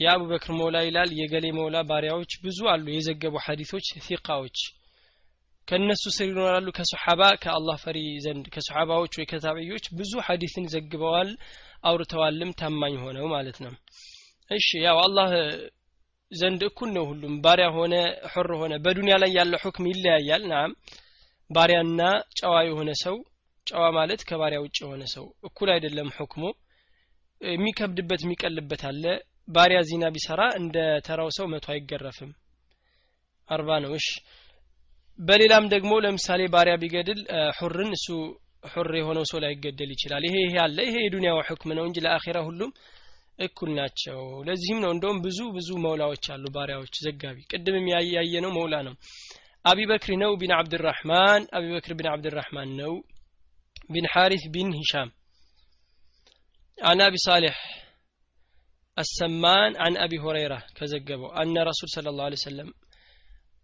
[0.00, 4.58] የአቡበክር መውላ ይላል የገሌ መውላ ባሪያዎች ብዙ አሉ የዘገቡ ሐዲሶች ፊቃዎች
[5.68, 11.28] ከነሱ ስር ይኖራሉ ከሰሓባ ከአላህ ፈሪ ዘንድ ከሰሓባዎች ወይ ከታቢዎች ብዙ ሐዲስን ዘግበዋል
[11.84, 13.74] አውርተዋልም ታማኝ ሆነው ማለት ነው።
[14.50, 15.30] እሺ ያው አላህ
[16.30, 17.94] ዘንድ እኩል ነው ሁሉም ባሪያ ሆነ
[18.32, 20.72] ሑር ሆነ በዱንያ ላይ ያለ ሁክም ይለያያል። ናም
[21.50, 22.00] ባሪያና
[22.38, 23.16] ጨዋ የሆነ ሰው
[23.66, 26.42] ጨዋ ማለት ከባሪያ ውጭ የሆነ ሰው እኩል አይደለም ሁክሙ
[27.40, 29.04] የሚከብድበት የሚቀልበት አለ
[29.50, 30.76] ባሪያ ዚና ቢሰራ እንደ
[31.06, 32.30] ተራው ሰው መቶ አይገረፍም።
[33.48, 34.06] አርባ ነው። እሽ
[35.18, 37.20] በሌላም ደግሞ ለምሳሌ ባሪያ ቢገድል
[37.58, 38.06] حر ን እሱ
[38.70, 42.70] حر የሆነው ሰው ላይገደል ይችላል። ይሄ ይሄ አለ። ይሄ የዱንያው حكم ነው እንጂ ለአኼራ ሁሉም
[43.38, 48.76] እኩል ናቸው። ለዚህም ነው እንደውም ብዙ ብዙ መውላዎች አሉ ባሪያዎች። ዘጋቢ ቅድምም ያየ ነው መውላ
[48.88, 48.94] ነው።
[49.64, 52.92] አቢበክር ነው ቢን አብድራህማን። አቢበክር ቢን አብድራህማን ነው።
[53.90, 55.10] ቢን ሐሪስ ቢን ሂሻም።
[56.78, 57.56] አን አቢ ሳሌሕ
[58.99, 62.69] السمان عن أبي هريرة كزجبه أن رسول صلى الله عليه وسلم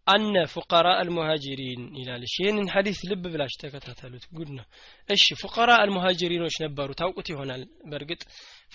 [0.08, 4.66] أن فقراء المهاجرين إلى شيء حديث لب بلاش تكتاتلوت قلنا
[5.12, 7.56] إيش فقراء المهاجرين وش نبروا توقتي هنا
[7.92, 8.22] برقت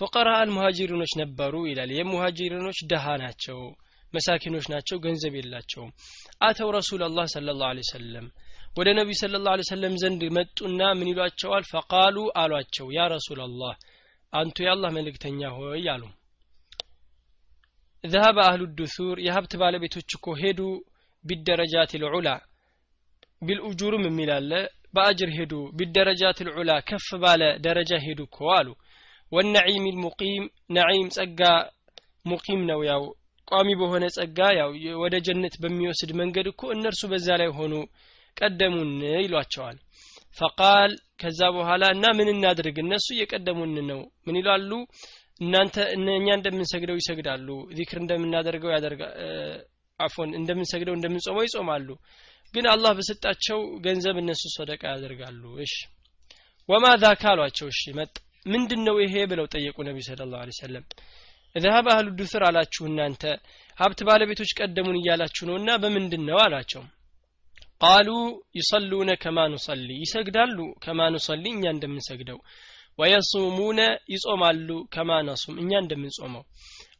[0.00, 3.60] فقراء المهاجرين وش نبروا إلى المهاجرين وش دهاناتشو
[4.16, 5.90] መሳኪኖች ናቸው ገንዘብ የላቸውም
[6.48, 8.26] አተው ረሱል አላህ ስለ ላሁ ሰለም
[8.78, 13.74] ወደ ነቢዩ ስለ ላሁ ሰለም ዘንድ መጡና ምን ይሏቸዋል ፈቃሉ አሏቸው ያ ረሱል አላህ
[14.32, 16.04] አንቱ የአላህ መልእክተኛ ሆይ አሉ
[18.04, 20.60] ذهب أهل الدثور የሀብት ባለቤቶች እኮ ሄዱ
[21.24, 22.28] ቢደረጃት ልዑላ
[23.42, 24.50] ቢልኡጁርም የሚላለ
[24.94, 28.68] በአጅር ሄዱ ቢደረጃት ልዑላ ከፍ ባለ ደረጃ ሄዱ እኮ አሉ
[29.32, 30.44] ወነዒም ልሙቂም
[30.76, 31.40] ነዒም ጸጋ
[32.30, 33.02] ሙቂም ነው ያው
[33.48, 34.70] ቋሚ በሆነ ጸጋ ያው
[35.02, 37.74] ወደ ጀነት በሚወስድ መንገድ እኮ እነርሱ በዛ ላይ ሆኑ
[38.36, 38.90] ቀደሙን
[39.24, 39.76] ይሏቸዋል
[40.36, 44.70] ፈቃል ከዛ በኋላ እና ምን እናድርግ እነሱ እየቀደሙን ነው ምን ይላሉ
[45.41, 48.71] እናንተ እኛ እንደምንሰግደው ይሰግዳሉ ዚክር እንደምናደርገው
[49.99, 51.87] አፎን እንደምንሰግደው እንደምንጾመው ይጾማሉ።
[52.53, 55.73] ግን አላህ በሰጣቸው ገንዘብ እነሱ ሰደቃ ያደርጋሉ። እሺ።
[56.69, 58.13] ወማ ዛካ አሏቸው እሺ መጥ
[58.45, 60.85] ምንድን ይሄ ብለው ጠየቁ ነቢዩ ስለ ላሁ ሰለም
[61.55, 63.23] እዛሀብ አህሉ ዱስር አላችሁ እናንተ
[63.77, 66.83] ሀብት ባለቤቶች ቀደሙን እያላችሁ ነው እና በምንድን ነው አላቸው
[67.81, 68.09] ቃሉ
[68.57, 72.39] ይሰሉነ ከማ ኑሰሊ ይሰግዳሉ ከማ ኑሰሊ እኛ እንደምንሰግደው።
[72.99, 73.79] ወየሱሙነ
[74.13, 76.43] ይጾማሉ ከማ ነሱም እኛ እንደምንጾመው።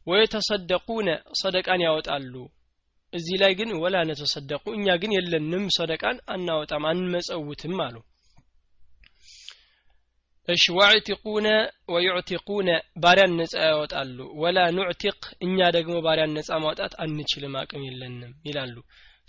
[0.06, 1.08] ወየተሰደቁነ
[1.40, 2.34] ሰደቃን ያወጣሉ።
[3.12, 7.96] እዚህ ላይ ግን ወላ ነተሰደቁ እኛ ግን የለንም ሰደቃን አናወጣም አንመጸውትም አሉ።
[10.48, 11.48] እሺ ወዕቲቁነ
[11.92, 12.68] ወዩዕቲቁነ
[13.02, 18.74] ባሪያን ነጻ ያወጣሉ። ወላ ኑዕቲቅ እኛ ደግሞ ባሪያን ነጻ ማውጣት አንችልም አቅም የለንም ይላሉ።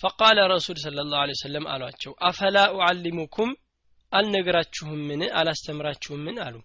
[0.02, 3.52] ፈቃለ ረሱል ስለ ላሁ ሰለም አሏቸው አፈላ ኡዓሊሙኩም
[4.14, 6.38] አልነግራችሁምን አላስተምራችሁምን?
[6.46, 6.56] አሉ።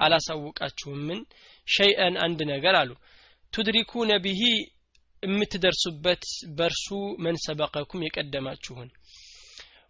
[0.00, 1.20] አላሳውቃችሁምን?
[1.68, 2.90] ሸይአን አንድ ነገር አሉ።
[3.52, 4.42] ቱድሪኩነ ቢሂ
[5.22, 6.24] የምትደርሱበት
[6.58, 6.86] በርሱ
[7.24, 8.04] መን ሰበቀኩም?
[8.06, 8.88] የቀደማችሁን።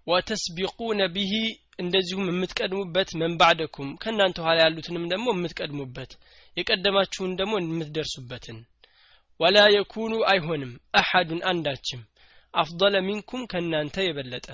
[0.06, 1.32] ወተስቢቁነ ቢሂ
[1.78, 6.12] እንደዚሁም የምትቀድሙበት መንባዕደኩም ከእናንተ ኋላ ያሉትንም ደግሞ የምትቀድሙበት
[6.56, 8.58] የቀደማችሁን ደግሞ የምትደርሱበትን
[9.40, 12.02] ወላ የኩኑ አይሆንም አሐዱን አንዳችም።
[12.54, 14.46] አፍضለ ሚንኩም ከእናንተ የበለጠ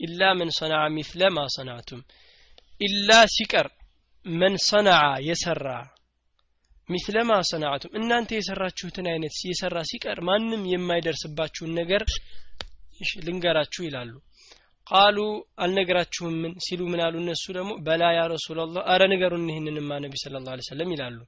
[0.00, 2.02] ኢላ መን ሰነዐ ሚስለ ማ ሰናዕቱም
[2.80, 3.68] ኢላ ሲቀር
[4.26, 5.68] መን ሰነዐ የሰራ
[6.88, 12.02] ሚስለ ማ ሰናዕቱም እናንተ የሰራችሁትን አይነት የሰራ ሲቀር ማንም የማይደርስባችሁን ነገር
[13.26, 14.12] ልንገራችሁ ይላሉ።
[14.86, 15.18] ቃሉ
[15.58, 17.72] አልነግራችሁም ምን ሲሉ ምን አሉ እነሱ ደግሞ?
[17.86, 21.18] በላ ያ ረሱላላህ አረ ንገሩን ይህንንማ ነቢ ስለ ላ ሰለም ይላሉ።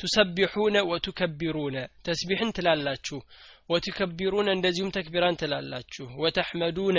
[0.00, 1.76] ቱሰቢሑነ ወቱከቢሩነ
[2.06, 3.18] ተስቢሕን ትላላችሁ።
[3.70, 6.98] ወቱከቢሩነ እንደዚሁም ተክቢራን ትላላችሁ። ወተሕመዱነ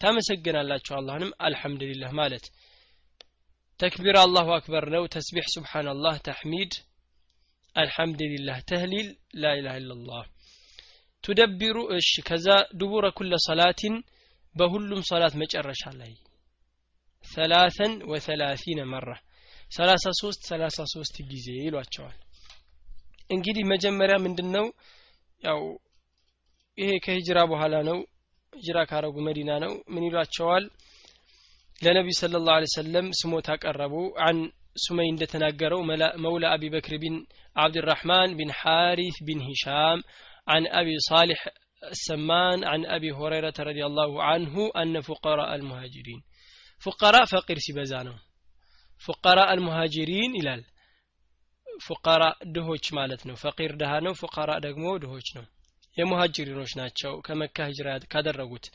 [0.00, 2.44] ታመሰግናላችሁ አላህንም አልሐምዱሊላህ ማለት።
[3.80, 6.72] ተክቢር አላሁ አክበር ነው። ተስቢሕ ስብሓንላህ ተሕሚድ
[7.76, 9.08] አልሐምዱሊላህ ተህሊል
[9.42, 10.24] ላኢላሃ ኢላላህ
[11.24, 12.46] ቱደቢሩ እሺ ከዛ
[12.80, 13.94] ድቡረ ኩለ ሰላቲን
[14.56, 16.12] በሁሉም ሰላት መጨረሻ ላይ
[17.24, 19.08] ሰላሰን ወሰላሲነ መራ።
[19.70, 22.18] ሰላሳ ሶስት ሰላሳ ሶስት ጊዜ ይሏቸዋል።
[23.30, 24.66] እንግዲህ መጀመሪያ ምንድን ነው
[25.42, 25.60] ያው
[26.78, 27.98] ይሄ ከሂጅራ በኋላ ነው
[28.55, 30.65] ሂጅራ ካረጉ መዲና ነው ምን ይሏቸዋል
[31.81, 33.95] ለነቢዩ ስለ ላሁ ሰለም ስሞት አቀረቡ
[34.25, 34.39] አን
[34.83, 35.81] ሱመይ እንደተናገረው
[36.25, 37.15] መውላ አቢ በክር ቢን
[37.55, 40.03] عبدالرحمن بن حارث بن هشام
[40.47, 41.47] عن أبي صالح
[41.83, 46.21] السمان عن أبي هريرة رضي الله عنه أن فقراء المهاجرين
[46.83, 48.15] فقراء فقير سبزانو
[49.01, 50.53] فقراء المهاجرين إلى
[51.87, 55.45] فقراء ድሆች ማለት ነው ፈቂር ድሃ ነው ፉቀራ ደግሞ ድሆች ነው
[55.96, 58.66] የሙሃጅሪኖች ናቸው ከመካ ሂጅራ ካደረጉት።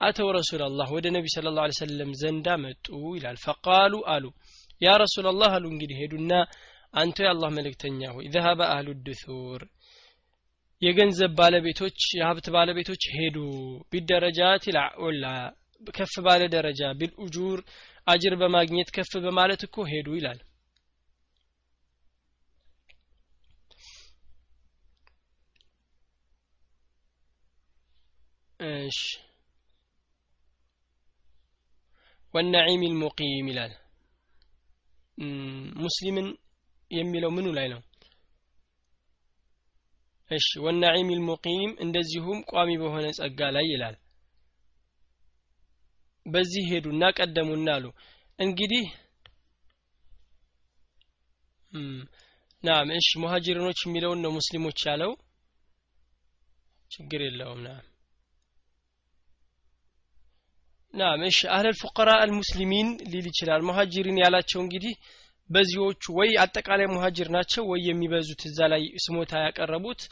[0.00, 2.86] አተው ረሱል ወደ ነቢ ስለ ላ ሰለም ዘንዳ መጡ
[3.16, 4.24] ይላል። ፈቃሉ አሉ
[4.80, 6.32] ያ ረሱል አሉ እንግዲህ ሄዱና
[6.94, 9.62] አንተ የአላህ መልእክተኛ ሆይ ዘሀበ አህሉ ድሱር
[10.82, 13.36] የገንዘብ ባለቤቶች የሀብት ባለቤቶች ሄዱ።
[13.92, 14.64] ቢደረጃት
[15.20, 15.26] ላ
[15.90, 17.58] ከፍ ባለ ደረጃ ቢልኡጁር
[18.06, 20.40] አጅር በማግኘት ከፍ በማለት እኮ ሄዱ ይላል
[28.62, 28.98] እሺ።
[32.34, 33.72] ወነዒም ልሙቂም ይላል።
[35.82, 36.28] ሙስሊምን
[36.90, 37.80] የሚለው ምኑ ላይ ነው?
[40.30, 43.96] እሺ ወነዒም ልሙቂም እንደዚሁም ቋሚ በሆነ ጸጋ ላይ ይላል።
[46.26, 47.84] በዚህ ሄዱና ቀደሙና አሉ።
[48.38, 48.84] እንግዲህ
[52.62, 55.12] ናም እሺ ሙሃጅሪኖች የሚለውን ነው ሙስሊሞች ያለው?
[56.90, 57.84] ችግር የለውም። ናም
[60.94, 64.94] ናም እሺ። አህለል ፉቀራ አልሙስሊሚን ሊል ይችላል። ሙሃጅሪን ያላቸው እንግዲህ
[65.50, 70.02] በዚዎቹ ወይ አጠቃላይ ሙሃጅር ናቸው ወይ የሚበዙት እዛ ላይ ስሞታ ያቀረቡት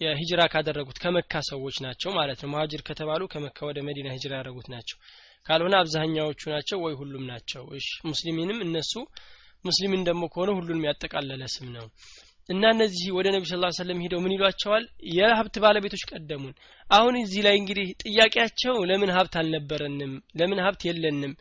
[0.00, 4.98] የሂጅራ ካደረጉት ከመካ ሰዎች ናቸው ማለት ነው። ሙሃጅር ከተባሉ ከመካ ወደ መዲና ሂጅራ ያደረጉት ናቸው።
[5.46, 7.62] ካልሆነ አብዛኛዎቹ ናቸው ወይ ሁሉም ናቸው?
[7.78, 8.92] እሺ። ሙስሊሚንም እነሱ
[9.64, 11.86] ሙስሊምን ደግሞ ከሆነ ሁሉንም ያጠቃለለ ስም ነው
[12.48, 14.84] እና እነዚህ ወደ ነቢ ስ ሰለም ሂደው ምን ይሏቸዋል?
[15.12, 16.54] የሀብት ባለቤቶች ቀደሙን።
[16.88, 20.12] አሁን እዚህ ላይ እንግዲህ ጥያቄያቸው ለምን ሀብት አልነበረንም?
[20.38, 21.34] ለምን ሀብት የለንም?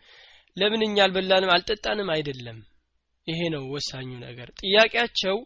[0.58, 1.54] ለምን እኛ አልበላንም?
[1.56, 2.10] አልጠጣንም?
[2.16, 2.60] አይደለም።
[3.28, 5.38] ይሄ ነው ወሳኙ ነገር። ጥያቄያቸው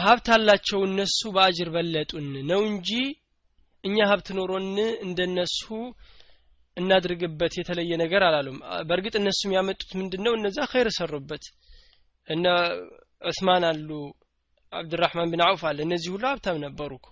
[0.00, 2.90] ሀብት አላቸው እነሱ በአጅር በለጡን ነው እንጂ
[3.84, 4.66] እኛ ሀብት ኖሮን
[5.06, 5.60] እንደነሱ
[6.76, 11.44] እናድርግበት የተለየ ነገር አላሉም። በእርግጥ እነሱም ያመጡት ምንድን እነዛ ኸይር ሰሩበት
[12.28, 12.44] እነ
[13.22, 13.90] ዑስማን አሉ
[14.72, 17.08] አብድራህማን ብን አውፍ አለ። እነዚህ ሁሉ ሀብታም ነበሩ እኮ።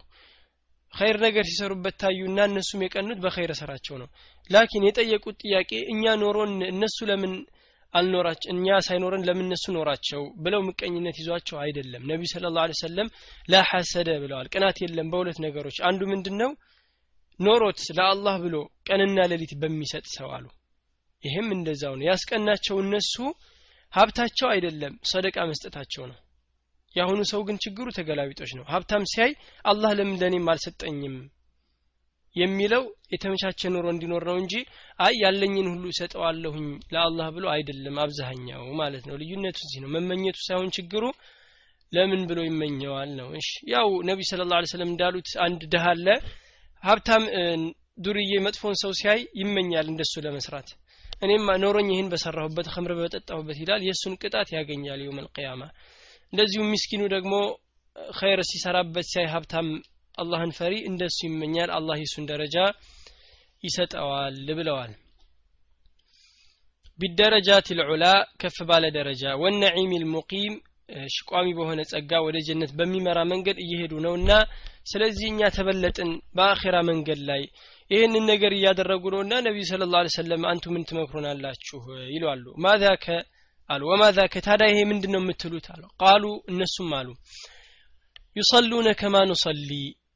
[0.94, 4.08] ኸይር ነገር ሲሰሩበት ታዩና እነሱም የቀኑት በኸይር ስራቸው ነው።
[4.50, 7.32] ላኪን የጠየቁት ጥያቄ እኛ ኖሮን እነሱ ለምን
[7.94, 13.08] አልኖራች እኛ ሳይኖረን ለምን እነሱ ኖራቸው ብለው ምቀኝነት ይዟቸው አይደለም። ነቢ ስለ ላሁ ሰለም
[13.48, 16.50] ላሐሰደ ብለዋል። ቅናት የለም በሁለት ነገሮች። አንዱ ምንድን ነው
[17.40, 18.56] ኖሮት ለአላህ ብሎ
[18.88, 20.46] ቀንና ሌሊት በሚሰጥ ሰው አሉ።
[21.22, 23.14] ይህም እንደዛው ነው። ያስቀናቸው እነሱ
[23.92, 26.18] ሀብታቸው አይደለም ሰደቃ መስጠታቸው ነው።
[26.94, 29.32] የአሁኑ ሰው ግን ችግሩ ተገላቢጦች ነው። ሀብታም ሲያይ
[29.64, 31.16] አላህ ለምን ለእኔም አልሰጠኝም
[32.36, 32.82] የሚለው
[33.12, 34.54] የተመቻቸ ኑሮ እንዲኖር ነው እንጂ
[34.98, 40.70] አይ ያለኝን ሁሉ እሰጠዋለሁኝ ለአላህ ብሎ አይደለም አብዛኛው ማለት ነው። ልዩነቱ እዚህ ነው። መመኘቱ ሳይሆን
[40.76, 41.04] ችግሩ
[41.92, 46.06] ለምን ብሎ ይመኘዋል ነው። እሺ ያው ነቢ ስለ ላ ስለም እንዳሉት አንድ ድሃ አለ።
[46.82, 47.24] ሀብታም
[47.98, 50.68] ዱርዬ መጥፎን ሰው ሲያይ ይመኛል እንደሱ ለመስራት
[51.22, 55.62] እኔም ኖሮኝ ይህን በሰራሁበት ከምር በጠጣሁበት ይላል። የእሱን ቅጣት ያገኛል የውም አልቅያማ
[56.32, 57.34] እንደዚሁም ሚስኪኑ ደግሞ
[58.14, 59.68] ኸይር ሲሰራበት ሲያይ ሀብታም
[60.14, 62.56] አላህን ፈሪ እንደሱ ይመኛል። አላህ የሱን ደረጃ
[63.62, 64.92] ይሰጠዋል ብለዋል።
[66.98, 68.04] ቢደረጃት ልዑላ
[68.40, 70.54] ከፍ ባለ ደረጃ ወነዒም ልሙቂም
[71.28, 74.30] ቋሚ በሆነ ጸጋ ወደ ጀነት በሚመራ መንገድ እየሄዱ ነውና
[74.90, 77.42] ስለዚህ እኛ ተበለጥን በአኼራ መንገድ ላይ
[77.90, 81.78] ይህንን ነገር እያደረጉ ነውና ነቢዩ ስለ ላ ሰለም አንቱ ምን ትመክሩናላችሁ?
[82.14, 83.06] ይሏሉ። ማዛከ
[83.70, 85.66] አሉ። ወማዛከ ታዲያ ይሄ ምንድን ነው የምትሉት?
[85.74, 87.08] አሉ። ቃሉ እነሱም አሉ።
[88.36, 89.70] ዩሰሉነ ከማ ኑሰሊ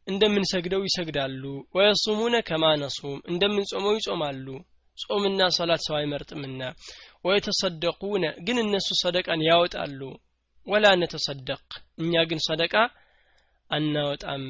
[0.07, 1.43] እንደምንሰግደው ይሰግዳሉ።
[1.77, 4.47] ወየሱሙነ ከማ ነሱም እንደምንጾመው ይጾማሉ።
[4.99, 6.61] ጾምና ሰላት ሰው አይመርጥምና።
[7.25, 10.01] ወየተሰደቁነ ግን እነሱ ሰደቃን ያወጣሉ።
[10.67, 11.63] ወላ ነተሰደቅ
[12.03, 12.75] እኛ ግን ሰደቃ
[13.71, 14.43] አናወጣም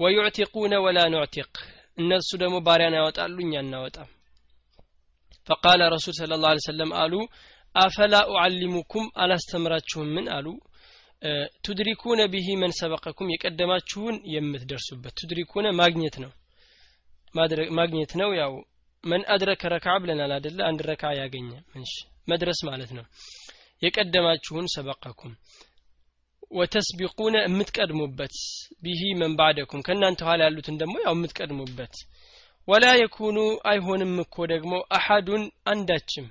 [0.00, 1.52] ወዩዕቲቁነ ወላ ኑዕቲቅ።
[1.98, 4.08] እነሱ ደግሞ ባሪያን ያወጣሉ እኛ እናወጣም።
[5.48, 7.14] ፈቃለ ረሱል ስለ ላ ሰለም አሉ
[7.74, 10.46] አፈላ ኡዓሊሙኩም አላስተምራችሁም ምን አሉ
[11.66, 16.32] ቱድሪኩነ ቢሂ መን ሰበቀኩም የቀደማችሁን የምትደርሱበት። ቱድሪኩነ ማግኘት ነው።
[17.78, 18.52] ማግኘት ነው። ያው
[19.04, 21.50] መን አድረከ ረክዓ ብለናል አደለ አንድ ረካ ያገኘ
[22.28, 23.04] መድረስ ማለት ነው።
[23.82, 25.34] የቀደማችሁን ሰበቀኩም
[26.50, 28.34] ወተስቢቁነ የምትቀድሙበት
[28.82, 31.94] ቢሂ መን ባዕደኩም። ከእናንተ ኋላ ያሉትን ደግሞ ያው የምትቀድሙበት
[32.68, 33.38] ወላ የኩኑ
[33.70, 36.26] አይሆንም እኮ ደግሞ አሐዱን አንዳችም።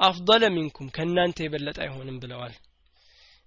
[0.00, 2.54] አፍضለ ሚንኩም ከእናንተ የበለጠ አይሆንም ብለዋል።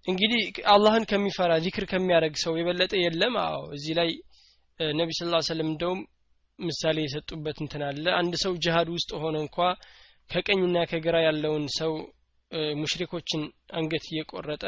[0.06, 0.42] እንግዲህ
[0.74, 4.10] አላህን ከሚፈራ ዚክር ከሚያደርግ ሰው የበለጠ የለም። አዎ እዚህ ላይ
[4.80, 6.00] ነቢ ስ ሰለም እንደውም
[6.60, 9.58] ምሳሌ የሰጡበት እንትን አለ። አንድ ሰው ጅሃድ ውስጥ ሆነ እንኳ
[10.30, 11.94] ከቀኝና ከግራ ያለውን ሰው
[12.82, 13.42] ሙሽሪኮችን
[13.74, 14.64] አንገት እየቆረጠ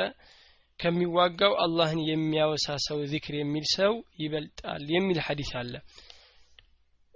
[0.82, 5.74] ከሚዋጋው አላህን የሚያወሳ ሰው ዚክር የሚል ሰው ይበልጣል የሚል ሐዲስ አለ።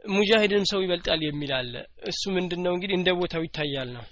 [0.04, 1.74] ሙጃሂድም ሰው ይበልጣል የሚል አለ።
[2.10, 4.06] እሱ ምንድን ነው እንግዲህ እንደ ቦታው ይታያል ነው።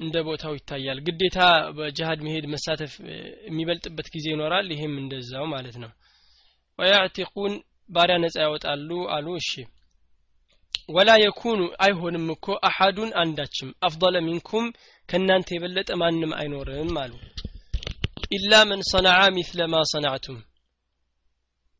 [0.00, 1.38] እንደ ቦታው ይታያል። ግዴታ
[1.76, 2.94] በጅሃድ መሄድ መሳተፍ
[3.48, 5.92] የሚበልጥበት ጊዜ ይኖራል። ይሄም እንደዛው ማለት ነው።
[6.78, 7.54] ወያዕቲቁን
[7.90, 9.50] ባሪያ ነጻ ያወጣሉ አሉ። እሺ
[10.88, 14.66] ወላ የኩኑ አይሆንም እኮ አሐዱን አንዳችም። አፍضለ ሚንኩም
[15.08, 17.12] ከእናንተ የበለጠ ማንም አይኖርም አሉ።
[18.30, 20.38] ኢላ መን ሰነዓ ሚስለ ማ ሰናዕቱም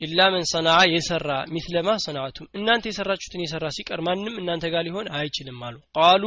[0.00, 5.08] ኢላ መን ሰነዓ የሰራ ሚስለ ማ ሰናዕቱም እናንተ የሰራችሁትን የሰራ ሲቀር ማንም እናንተ ጋር ሊሆን
[5.18, 6.24] አይችልም አሉ። ቃሉ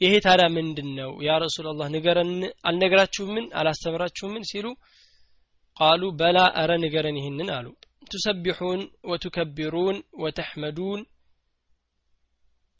[0.00, 2.32] ይሄ ታዲያ ምንድን ነው ያ ረሱላላህ ንገረን
[2.68, 4.42] አልነግራችሁምን አላስተምራችሁምን?
[4.50, 4.66] ሲሉ
[5.76, 7.66] ቃሉ በላ አረ ንገረን ይህንን አሉ።
[8.10, 8.80] ቱሰቢሑን
[9.10, 11.00] ወቱከቢሩን ወተሕመዱን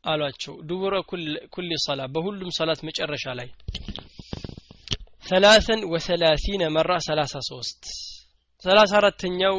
[0.06, 0.94] አሏቸው። ዱቡረ
[1.54, 3.48] ኩል ሰላ በሁሉም ሰላት መጨረሻ ላይ
[5.26, 7.80] ሰላሰን ወሰላሲነ መራ ሰላሳ ሶስት።
[8.64, 9.56] ሰላሳ አራተኛው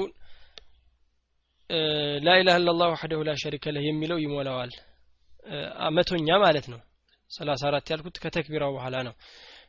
[2.26, 4.72] ላኢላህ ኢላላህ ወሕደሁ ላ ሸሪከ ለህ የሚለው ይሞላዋል።
[5.98, 6.80] መቶኛ ማለት ነው።
[7.32, 9.14] ሰላሳ አራት ያልኩት ከተክቢራው በኋላ ነው።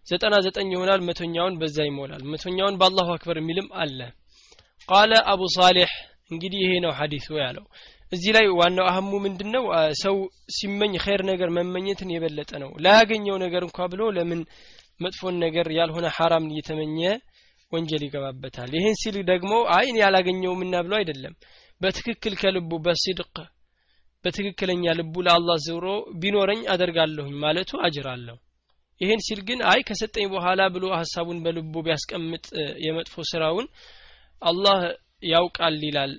[0.07, 3.99] ዘጠና ዘጠኝ ይሆናል። መቶኛውን በዛ ይሞላል። መቶኛውን በአላሁ አክበር የሚልም አለ።
[4.89, 5.91] ቃለ አቡ ሳሌሕ
[6.31, 7.65] እንግዲህ ይሄ ነው ሐዲሱ ያለው
[8.13, 9.65] እዚህ ላይ ዋናው አህሙ ምንድን ነው
[10.03, 10.17] ሰው
[10.57, 14.41] ሲመኝ ኸይር ነገር መመኘትን የበለጠ ነው። ላያገኘው ነገር እንኳ ብሎ ለምን
[15.01, 16.99] መጥፎን ነገር ያልሆነ ሐራምን እየተመኘ
[17.73, 18.71] ወንጀል ይገባበታል?
[18.77, 21.35] ይህን ሲል ደግሞ አይን ያላገኘውምና ብሎ አይደለም።
[21.81, 23.35] በትክክል ከልቡ በሲድቅ
[24.25, 25.85] በትክክለኛ ልቡ ለአላህ ዝሮ
[26.23, 28.39] ቢኖረኝ አደርጋለሁኝ ማለቱ አጅር አለው።
[29.01, 32.47] ይህን ሲል ግን አይ ከሰጠኝ በኋላ ብሎ ሀሳቡን በልቡ ቢያስቀምጥ
[32.87, 33.67] የመጥፎ ስራውን
[34.43, 34.79] አላህ
[35.31, 36.13] ያውቃል ይላል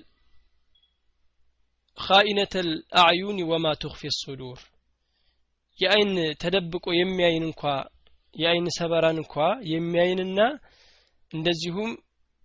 [2.00, 2.54] خائنة
[3.00, 4.60] الأعين وما تخفي الصدور።
[5.78, 7.62] የአይን ተደብቆ የሚያይን እንኳ
[8.36, 9.34] የአይን ሰበራን እንኳ
[9.70, 10.40] የሚያይንና
[11.32, 11.90] እንደዚሁም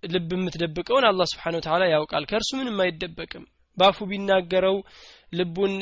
[0.03, 3.45] ልብ የምትደብቀውን አላህ سبحانه وتعالى ያውቃል። ከእርሱ ምንም አይደበቅም።
[3.77, 4.75] ባፉ ቢናገረው
[5.33, 5.73] ልቡን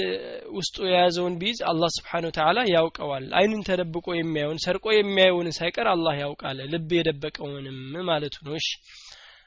[0.58, 6.60] ውስጡ የያዘውን ቢይዝ አላህ سبحانه وتعالى ያውቀዋል። አይኑን ተደብቆ የሚያየውን ሰርቆ የሚያየውን ሳይቀር አላህ ያውቃል።
[6.74, 8.58] ልብ የደበቀውንም ማለቱ ነው።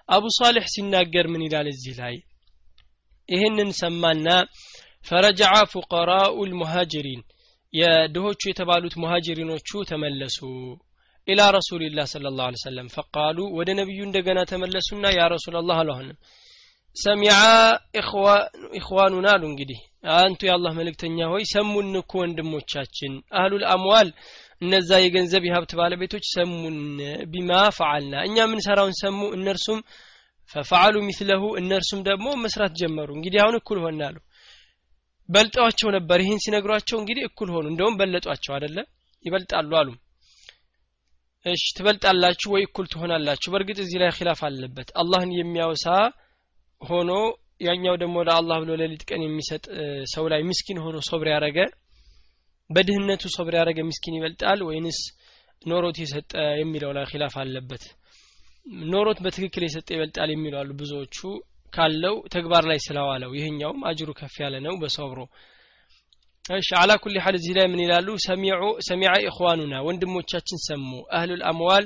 [0.08, 2.16] አቡ ሳሌሕ ሲናገር ምን ይላል እዚህ ላይ
[3.28, 4.28] ይህንን ሰማና
[5.06, 7.22] ፈረጃዓ ፉቀራኡ ልሙሃጅሪን
[7.74, 10.38] የድሆቹ የተባሉት ሙሃጅሪኖቹ ተመለሱ
[11.28, 16.18] ኢላ ረሱልላህ ስለ ላሁ ሰለም ፈቃሉ ወደ ነቢዩ እንደገና ተመለሱና ያ ረሱላላህ አሉ። አሁንም
[16.96, 17.32] ሰሚዓ
[18.78, 19.80] ኢኽዋኑና አሉ እንግዲህ
[20.16, 24.10] አንቱ የአላህ መልእክተኛ ሆይ ሰሙን እኮ ወንድሞቻችን። አህሉል አምዋል
[24.62, 26.78] እነዛ የገንዘብ የሀብት ባለቤቶች ሰሙን
[27.32, 29.18] ቢማ ፈዓልና እኛ የምንሰራውን ሰሙ?
[29.36, 29.80] እነርሱም
[30.54, 34.16] ፈፈዓሉ ሚስለሁ እነርሱም ደግሞ መስራት ጀመሩ። እንግዲህ አሁን እኩል ሆናሉ
[35.28, 38.76] በልጠዋቸው ነበር። ይህን ሲነግሯቸው እንግዲህ እኩል ሆኑ። እንደውም በለጧቸው አደለ
[39.24, 39.88] ይበልጣሉ አሉ።
[41.46, 43.48] እሺ ትበልጣላችሁ ወይ እኩል ትሆናላችሁ?
[43.52, 45.86] በእርግጥ እዚህ ላይ ኪላፍ አለበት። አላህን የሚያወሳ
[46.80, 47.10] ሆኖ
[47.60, 49.64] ያኛው ደግሞ ለአላህ ብሎ ሌሊት ቀን የሚሰጥ
[50.14, 51.58] ሰው ላይ ምስኪን ሆኖ ሶብር ያረገ
[52.70, 54.98] በድህነቱ ሶብር ያረገ ምስኪን ይበልጣል ወይንስ
[55.62, 57.84] ኖሮት የሰጠ የሚለው ላይ ኪላፍ አለበት
[58.91, 61.17] ኖሮት በትክክል የሰጠ ይበልጣል የሚሉ አሉ ብዙዎቹ
[61.73, 65.19] ካለው ተግባር ላይ ስለዋለው ይሄኛውም አጅሩ ከፍ ያለ ነው በሶብሮ
[66.55, 71.85] እሺ አላ ኩል ሐል እዚህ ላይ ምን ይላሉ ሰሚዑ ሰሚዐ ኢኽዋኑና ወንድሞቻችን ሰሙ አህሉል አምዋል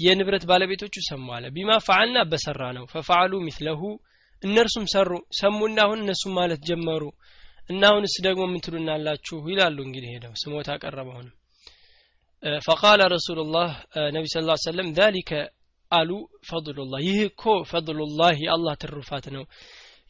[0.00, 3.80] የንብረት ባለቤቶቹ ሰሙ አለ ቢማ ፈዓልና በሰራ ነው ፈፈዓሉ ሚስለሁ
[4.42, 7.02] እነርሱም ሰሩ ሰሙና አሁን እነሱም ማለት ጀመሩ
[7.70, 11.34] እና አሁንስ ደግሞ ምን ትሉናላችሁ ይላሉ እንግዲህ ሄደው ስሞታ ቀረበ አሁንም
[12.66, 13.70] ፈቃለ ረሱሉላህ
[14.16, 15.30] ነቢ ስ ላ ሰለም ذلك
[15.91, 16.09] አሉ።
[16.49, 19.43] ፈضሉላህ ይህ እኮ ፈضሉላህ የአላህ ትሩፋት ነው።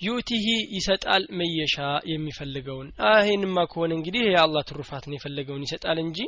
[0.01, 1.75] ዩቲሂ ይሰጣል መየሻ
[2.11, 2.87] የሚፈልገውን።
[3.21, 6.19] ይህንማ ከሆነ እንግዲህ የአላህ ትሩፋት ነው የፈለገውን ይሰጣል እንጂ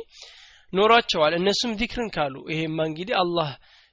[0.72, 3.50] ኖሯቸዋል። እነሱም ዚክርን ካሉ ይሄማ እንግዲህ አላህ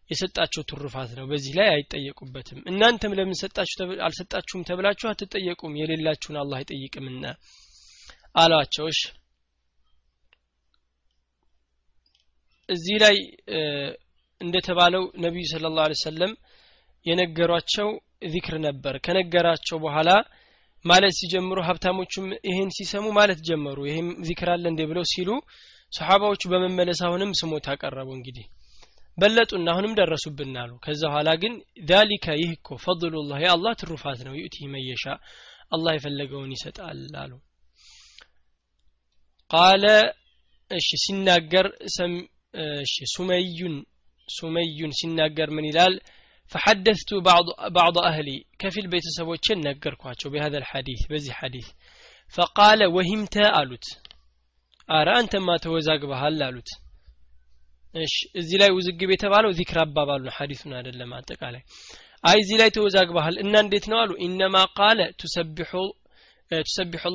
[0.09, 3.76] የሰጣቸው ትሩፋት ነው። በዚህ ላይ አይጠየቁበትም። እናንተም ለምን ሰጣችሁ
[4.07, 7.26] አልሰጣችሁም ተብላችሁ አትጠየቁም። የሌላችሁን አላህ አይጠይቅምና
[8.36, 9.01] አሏቸው። እሺ።
[12.70, 13.16] እዚህ ላይ
[14.41, 16.31] እንደተባለው ነቢዩ ስለ ላሁ ሰለም
[17.05, 17.89] የነገሯቸው
[18.33, 20.09] ዚክር ነበር። ከነገራቸው በኋላ
[20.85, 25.29] ማለት ሲጀምሩ ሀብታሞቹም ይህን ሲሰሙ ማለት ጀመሩ። ይህም ዚክር አለ እንዴ ብለው ሲሉ
[25.93, 28.45] ሰሓባዎቹ በመመለስ አሁንም ስሞት አቀረቡ እንግዲህ
[29.17, 31.53] በለጡና አሁንም ደረሱብን አሉ። ከዛ በኋላ ግን
[31.89, 35.05] ዛሊከ ይህ እኮ ፈضሉላህ የአላህ ትሩፋት ነው። ዩእቲ መየሻ
[35.71, 37.33] አላህ የፈለገውን ይሰጣል አሉ።
[39.51, 39.85] ቃለ
[40.71, 41.67] እሺ ሲናገር
[42.81, 43.75] እሺ ሱመዩን
[44.36, 45.93] ሱመዩን ሲናገር ምን ይላል?
[46.51, 47.09] فحدثت
[47.77, 48.29] بعض አህሊ
[48.61, 51.67] ከፊል كفيل ነገርኳቸው سبوتشن نقركواتشو በዚህ الحديث
[52.34, 53.86] ፈቃለ ወሂምተ አሉት?
[53.86, 53.86] وهمت آلوت
[54.89, 56.69] አረ አንተማ ተወዛግበሃል አሉት።
[57.95, 61.63] እሺ እዚህ ላይ ውዝግብ የተባለው ዚክር አባባሉ ነው ሐዲሱን አይደለም አጠቃላይ።
[62.23, 65.71] አይ እዚህ ላይ ተወዛግበሃል እና እንዴት ነው አሉ። ኢነማ ቃለ ቱሰቢሑ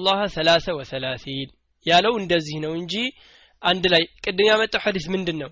[0.06, 1.50] ላህ ሰላሰ ወሰላሲን።
[1.86, 2.94] ያለው እንደዚህ ነው እንጂ
[3.62, 5.50] አንድ ላይ ቅድም ያመጣው ሐዲስ ምንድን ነው?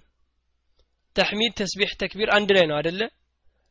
[1.16, 3.00] ተሕሚድ ተስቢሕ ተክቢር አንድ ላይ ነው አደለ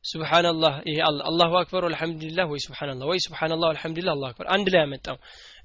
[0.04, 5.18] ሱብሓንላህ ይሄ አላሁ አክበር ወልሐምዱሊላህ ወይ ሱብሓንላህ ወይ ሱብሓንላህ ወልሐምዱሊላህ አላሁ አክበር አንድ ላይ ያመጣው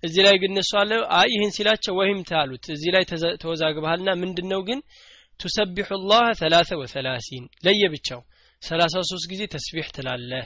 [0.03, 3.05] እዚህ ላይ ግን እነሱ አለ አይ ይህን ሲላቸው ወይም ታሉት። እዚህ ላይ
[3.43, 4.81] ተወዛግበሃልና ምንድን ነው ግን?
[5.41, 8.20] ቱሰቢሑ ላህ ሰላሰ ወሰላሲን። ለየብቻው
[8.62, 10.45] ሰላሳ ሶስት ጊዜ ተስቢሕ ትላለህ።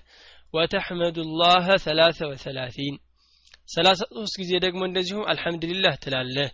[0.55, 2.97] ወተሕመዱ ላህ ሰላሰ ወሰላሲን።
[3.69, 6.49] ሰላሳ ሶስት ጊዜ ደግሞ እንደዚሁም አልሐምዱሊላህ ትላለህ።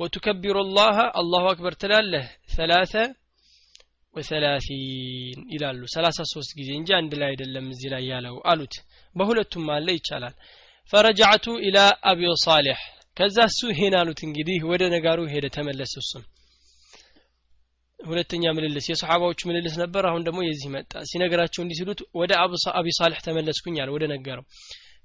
[0.00, 2.24] ወቱከቢሩ ላህ አላሁ አክበር ትላለህ።
[2.56, 2.94] ሰላሰ
[4.14, 8.74] ወሰላሲን ይላሉ። ሰላሳ ሶስት ጊዜ እንጂ አንድ ላይ አይደለም እዚህ ላይ ያለው አሉት።
[9.16, 10.34] በሁለቱም አለ ይቻላል።
[10.92, 11.78] ፈረጃዕቱ ኢላ
[12.10, 12.80] አቢ ሳሌሕ።
[13.16, 16.24] ከዛ እሱ ይሄን አሉት እንግዲህ ወደ ነጋሩ ሄደ ተመለሰ እሱም።
[17.98, 22.32] ሁለተኛ ምልልስ የሰሓባዎቹ ምልልስ ነበር። አሁን ደግሞ የዚህ መጣ። ሲነገራቸው እንዲህ ሲሉት ወደ
[22.74, 24.44] አቢ ሳልሕ ተመለስኩኝ አለ ወደ ነገረው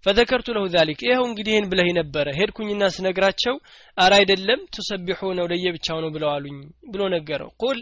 [0.06, 3.56] ፈዘከርቱ ለሁ ዛሊክ ይኸው እንግዲህ ይህን ብለህ ነበረ። ሄድኩኝና ስነግራቸው
[3.98, 6.30] አረ አይደለም ቱሰቢሑ ነው ለየብቻው ነው ብለው
[6.92, 7.80] ብሎ ነገረው። ቁል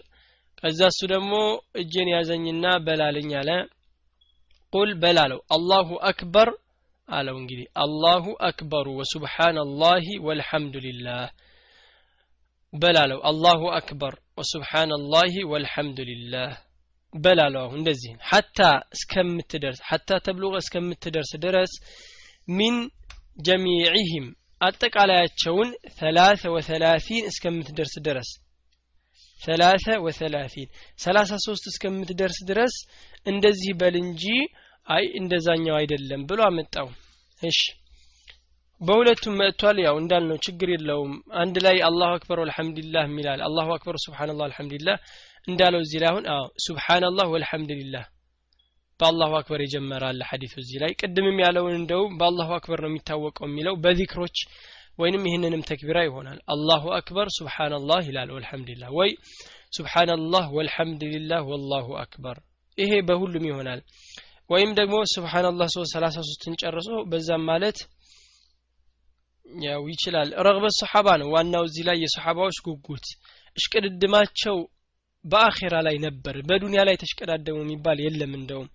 [0.64, 1.34] ከዛ እሱ ደግሞ
[1.82, 3.50] እጄን ያዘኝና በላለኝ አለ።
[4.74, 6.50] ቁል በላለው አላሁ አክበር
[7.10, 11.26] አለው። እንግዲህ አላሁ አክበሩ ወሱብሓናላሂ ወልሐምዱሊላህ
[12.74, 16.50] በላለው አላሁ አክበር ወሱብሓናላሂ ወልሐምዱሊላህ
[17.14, 18.60] በላለው አሁን እንደዚህ ሐታ
[18.96, 21.72] እስከምትደርስ ሐታ ተብሉቀ እስከምትደርስ ድረስ
[22.50, 22.76] ሚን
[23.40, 24.28] ጀሚዕህም
[24.62, 28.30] አጠቃላያቸውን ሰላሰ ወሰላሲን እስከምትደርስ ድረስ
[29.42, 30.70] ሰላሰ ወሰላሲን
[31.00, 32.76] ሰላሳ ሶስት እስከምትደርስ ድረስ
[33.26, 34.24] እንደዚህ በል እንጂ
[34.88, 36.88] አይ እንደዛኛው አይደለም ብሎ አመጣው።
[37.42, 37.60] እሺ።
[38.82, 44.46] በሁለቱም መጥቷል። ያው እንዳልነው ችግር የለውም። አንድ ላይ አላሁ አክበር ወልሐምዱሊላህ የሚላል አላሁ አክበር ሱብሓነላህ
[44.48, 44.98] አልሐምዱሊላህ
[45.48, 48.06] እንዳለው እዚህ ላይ አሁን አዎ ሱብሓነላህ ወልሐምዱሊላህ
[49.00, 54.38] በአላሁ አክበር የጀመራል ሐዲሱ እዚህ ላይ። ቅድምም ያለውን እንደውም በአላሁ አክበር ነው የሚታወቀው የሚለው በዚክሮች
[55.00, 59.12] ወይንም ይህንንም ተክቢራ ይሆናል። አላሁ አክበር ሱብሓነላህ ይላል ወልሐምዱሊላህ። ወይ
[59.78, 62.38] ሱብሓነላህ ወልሐምዱሊላህ ወላሁ አክበር።
[62.78, 63.82] ይሄ በሁሉም ይሆናል።
[64.50, 67.80] ወይም ደግሞ ሱብሓነላህ ሰላሳ ሶስትን ጨርሶ በዛም ማለት
[69.62, 73.06] ያው ይችላል። ረግበት ሰሓባ ነው ዋናው እዚህ ላይ የሰሓባዎች ጉጉት።
[73.58, 74.58] እሽቅድድማቸው
[75.26, 78.70] በአኼራ ላይ ነበር። በዱንያ ላይ ተሽቀዳደሙ የሚባል የለም እንደውም።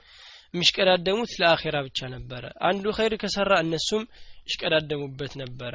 [0.54, 4.02] የሚሽቀዳደሙት ለአኼራ ብቻ ነበረ። አንዱ ኸይር ከሰራ እነሱም
[4.48, 5.74] ይሽቀዳደሙበት ነበረ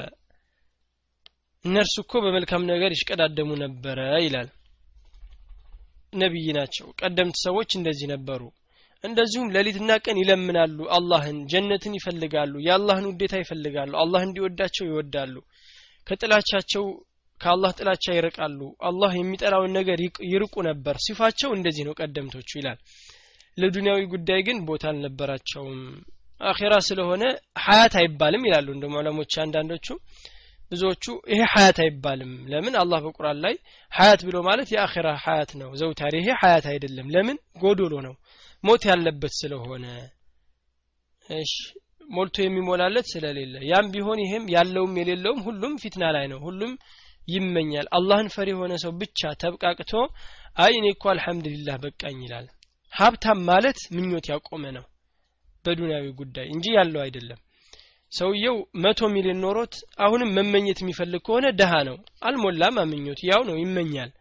[1.65, 4.49] እነርሱ እኮ በመልካም ነገር ይሽቀዳደሙ ነበረ ይላል።
[6.13, 8.41] ነቢይ ናቸው። ቀደምት ሰዎች እንደዚህ ነበሩ።
[9.03, 15.35] እንደዚሁም ሌሊትና ቀን ይለምናሉ አላህን ጀነትን ይፈልጋሉ የአላህን ውዴታ ይፈልጋሉ አላህ እንዲወዳቸው ይወዳሉ።
[16.07, 16.85] ከጥላቻቸው
[17.41, 19.99] ከአላህ ጥላቻ ይርቃሉ። አላህ የሚጠላውን ነገር
[20.31, 22.79] ይርቁ ነበር። ሲፋቸው እንደዚህ ነው ቀደምቶቹ ይላል።
[23.57, 25.77] ለዱንያዊ ጉዳይ ግን ቦታ አልነበራቸውም።
[26.41, 27.23] አኼራ ስለሆነ
[27.63, 29.87] ሀያት አይባልም ይላሉ እንደ ዑለሞች አንዳንዶቹ
[30.72, 32.74] ብዙዎቹ ይሄ ሀያት አይባልም። ለምን?
[32.82, 33.55] አላህ በቁርአን ላይ
[33.91, 37.38] ሀያት ብሎ ማለት የአኼራ ሀያት ነው። ዘውታሪ ይሄ ሀያት አይደለም። ለምን?
[37.61, 38.15] ጎዶሎ ነው።
[38.63, 39.86] ሞት ያለበት ስለሆነ።
[41.26, 41.53] እሺ
[42.09, 46.74] ሞልቶ የሚሞላለት ስለሌለ። ያም ቢሆን ይሄም ያለውም የሌለውም ሁሉም ፊትና ላይ ነው። ሁሉም
[47.28, 49.93] ይመኛል። አላህን ፈሪ የሆነ ሰው ብቻ ተብቃቅቶ
[50.57, 52.45] አይ እኔ እኮ አልሐምዱሊላህ በቃኝ ይላል።
[52.93, 54.86] ሀብታም ማለት ምኞት ያቆመ ነው።
[55.65, 57.39] በዱንያዊ ጉዳይ እንጂ ያለው አይደለም
[58.11, 64.11] ሰውየው መቶ ሚሊዮን ኖሮት አሁንም መመኘት የሚፈልግ ከሆነ ደሃ ነው አልሞላም ምኞት ያው ነው ይመኛል።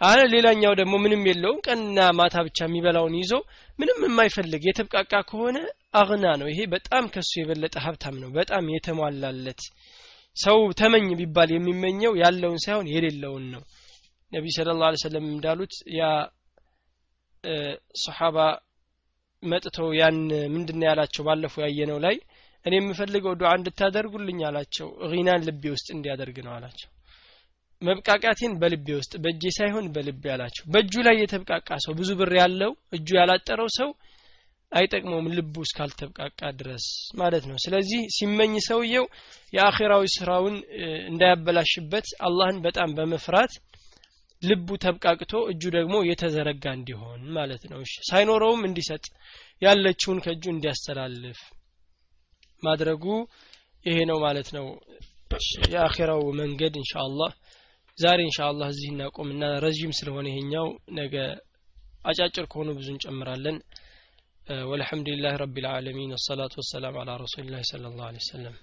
[0.00, 3.32] አለ ሌላኛው ደግሞ ምንም የለውም ቀንና ማታ ብቻ የሚበላውን ይዞ
[3.78, 5.58] ምንም የማይፈልግ የተብቃቃ ከሆነ
[5.94, 9.62] አግና ነው። ይሄ በጣም ከሱ የበለጠ ሀብታም ነው በጣም የተሟላለት
[10.36, 13.62] ሰው ተመኝ ቢባል የሚመኘው ያለውን ሳይሆን የሌለውን ነው።
[14.32, 16.02] ነቢ ስለ ላ ሰለም እንዳሉት ያ
[18.02, 18.36] ሰሓባ
[19.42, 20.18] መጥተው ያን
[20.54, 22.16] ምንድን ያላቸው ባለፈው ያየነው ላይ
[22.66, 26.90] እኔ የምፈልገው ዱዓ እንድታደርጉልኝ አላቸው። ጊናን ልቤ ውስጥ እንዲያደርግ ነው አላቸው።
[27.82, 33.08] መብቃቃቴን በልቤ ውስጥ በእጄ ሳይሆን በልቤ አላቸው። በእጁ ላይ የተብቃቃ ሰው ብዙ ብር ያለው እጁ
[33.18, 33.88] ያላጠረው ሰው
[34.72, 36.84] አይጠቅመውም ልቡ እስካልተብቃቃ ድረስ
[37.20, 39.06] ማለት ነው። ስለዚህ ሲመኝ ሰውየው
[39.52, 40.54] የአኼራዊ ስራውን
[41.10, 43.54] እንዳያበላሽበት አላህን በጣም በመፍራት
[44.42, 49.04] ልቡ ተብቃቅቶ እጁ ደግሞ የተዘረጋ እንዲሆን ማለት ነው። ሳይኖረውም እንዲሰጥ
[49.62, 51.40] ያለችውን ከእጁ እንዲያስተላልፍ
[52.63, 53.05] ማድረጉ
[53.85, 54.65] ይሄ ነው ማለት ነው
[55.73, 57.31] የአኼራው መንገድ ኢንሻአላህ
[57.97, 60.67] ዛሬ ኢንሻአላህ እዚህ እናቆምና ረዥም ስለሆነ ይሄኛው
[60.99, 61.15] ነገ
[62.05, 63.59] አጫጭር ከሆኑ ብዙ እንጨምራለን
[64.69, 68.53] والحمد لله رب العالمين والصلاة والسلام على رسول الله صلى الله عليه وسلم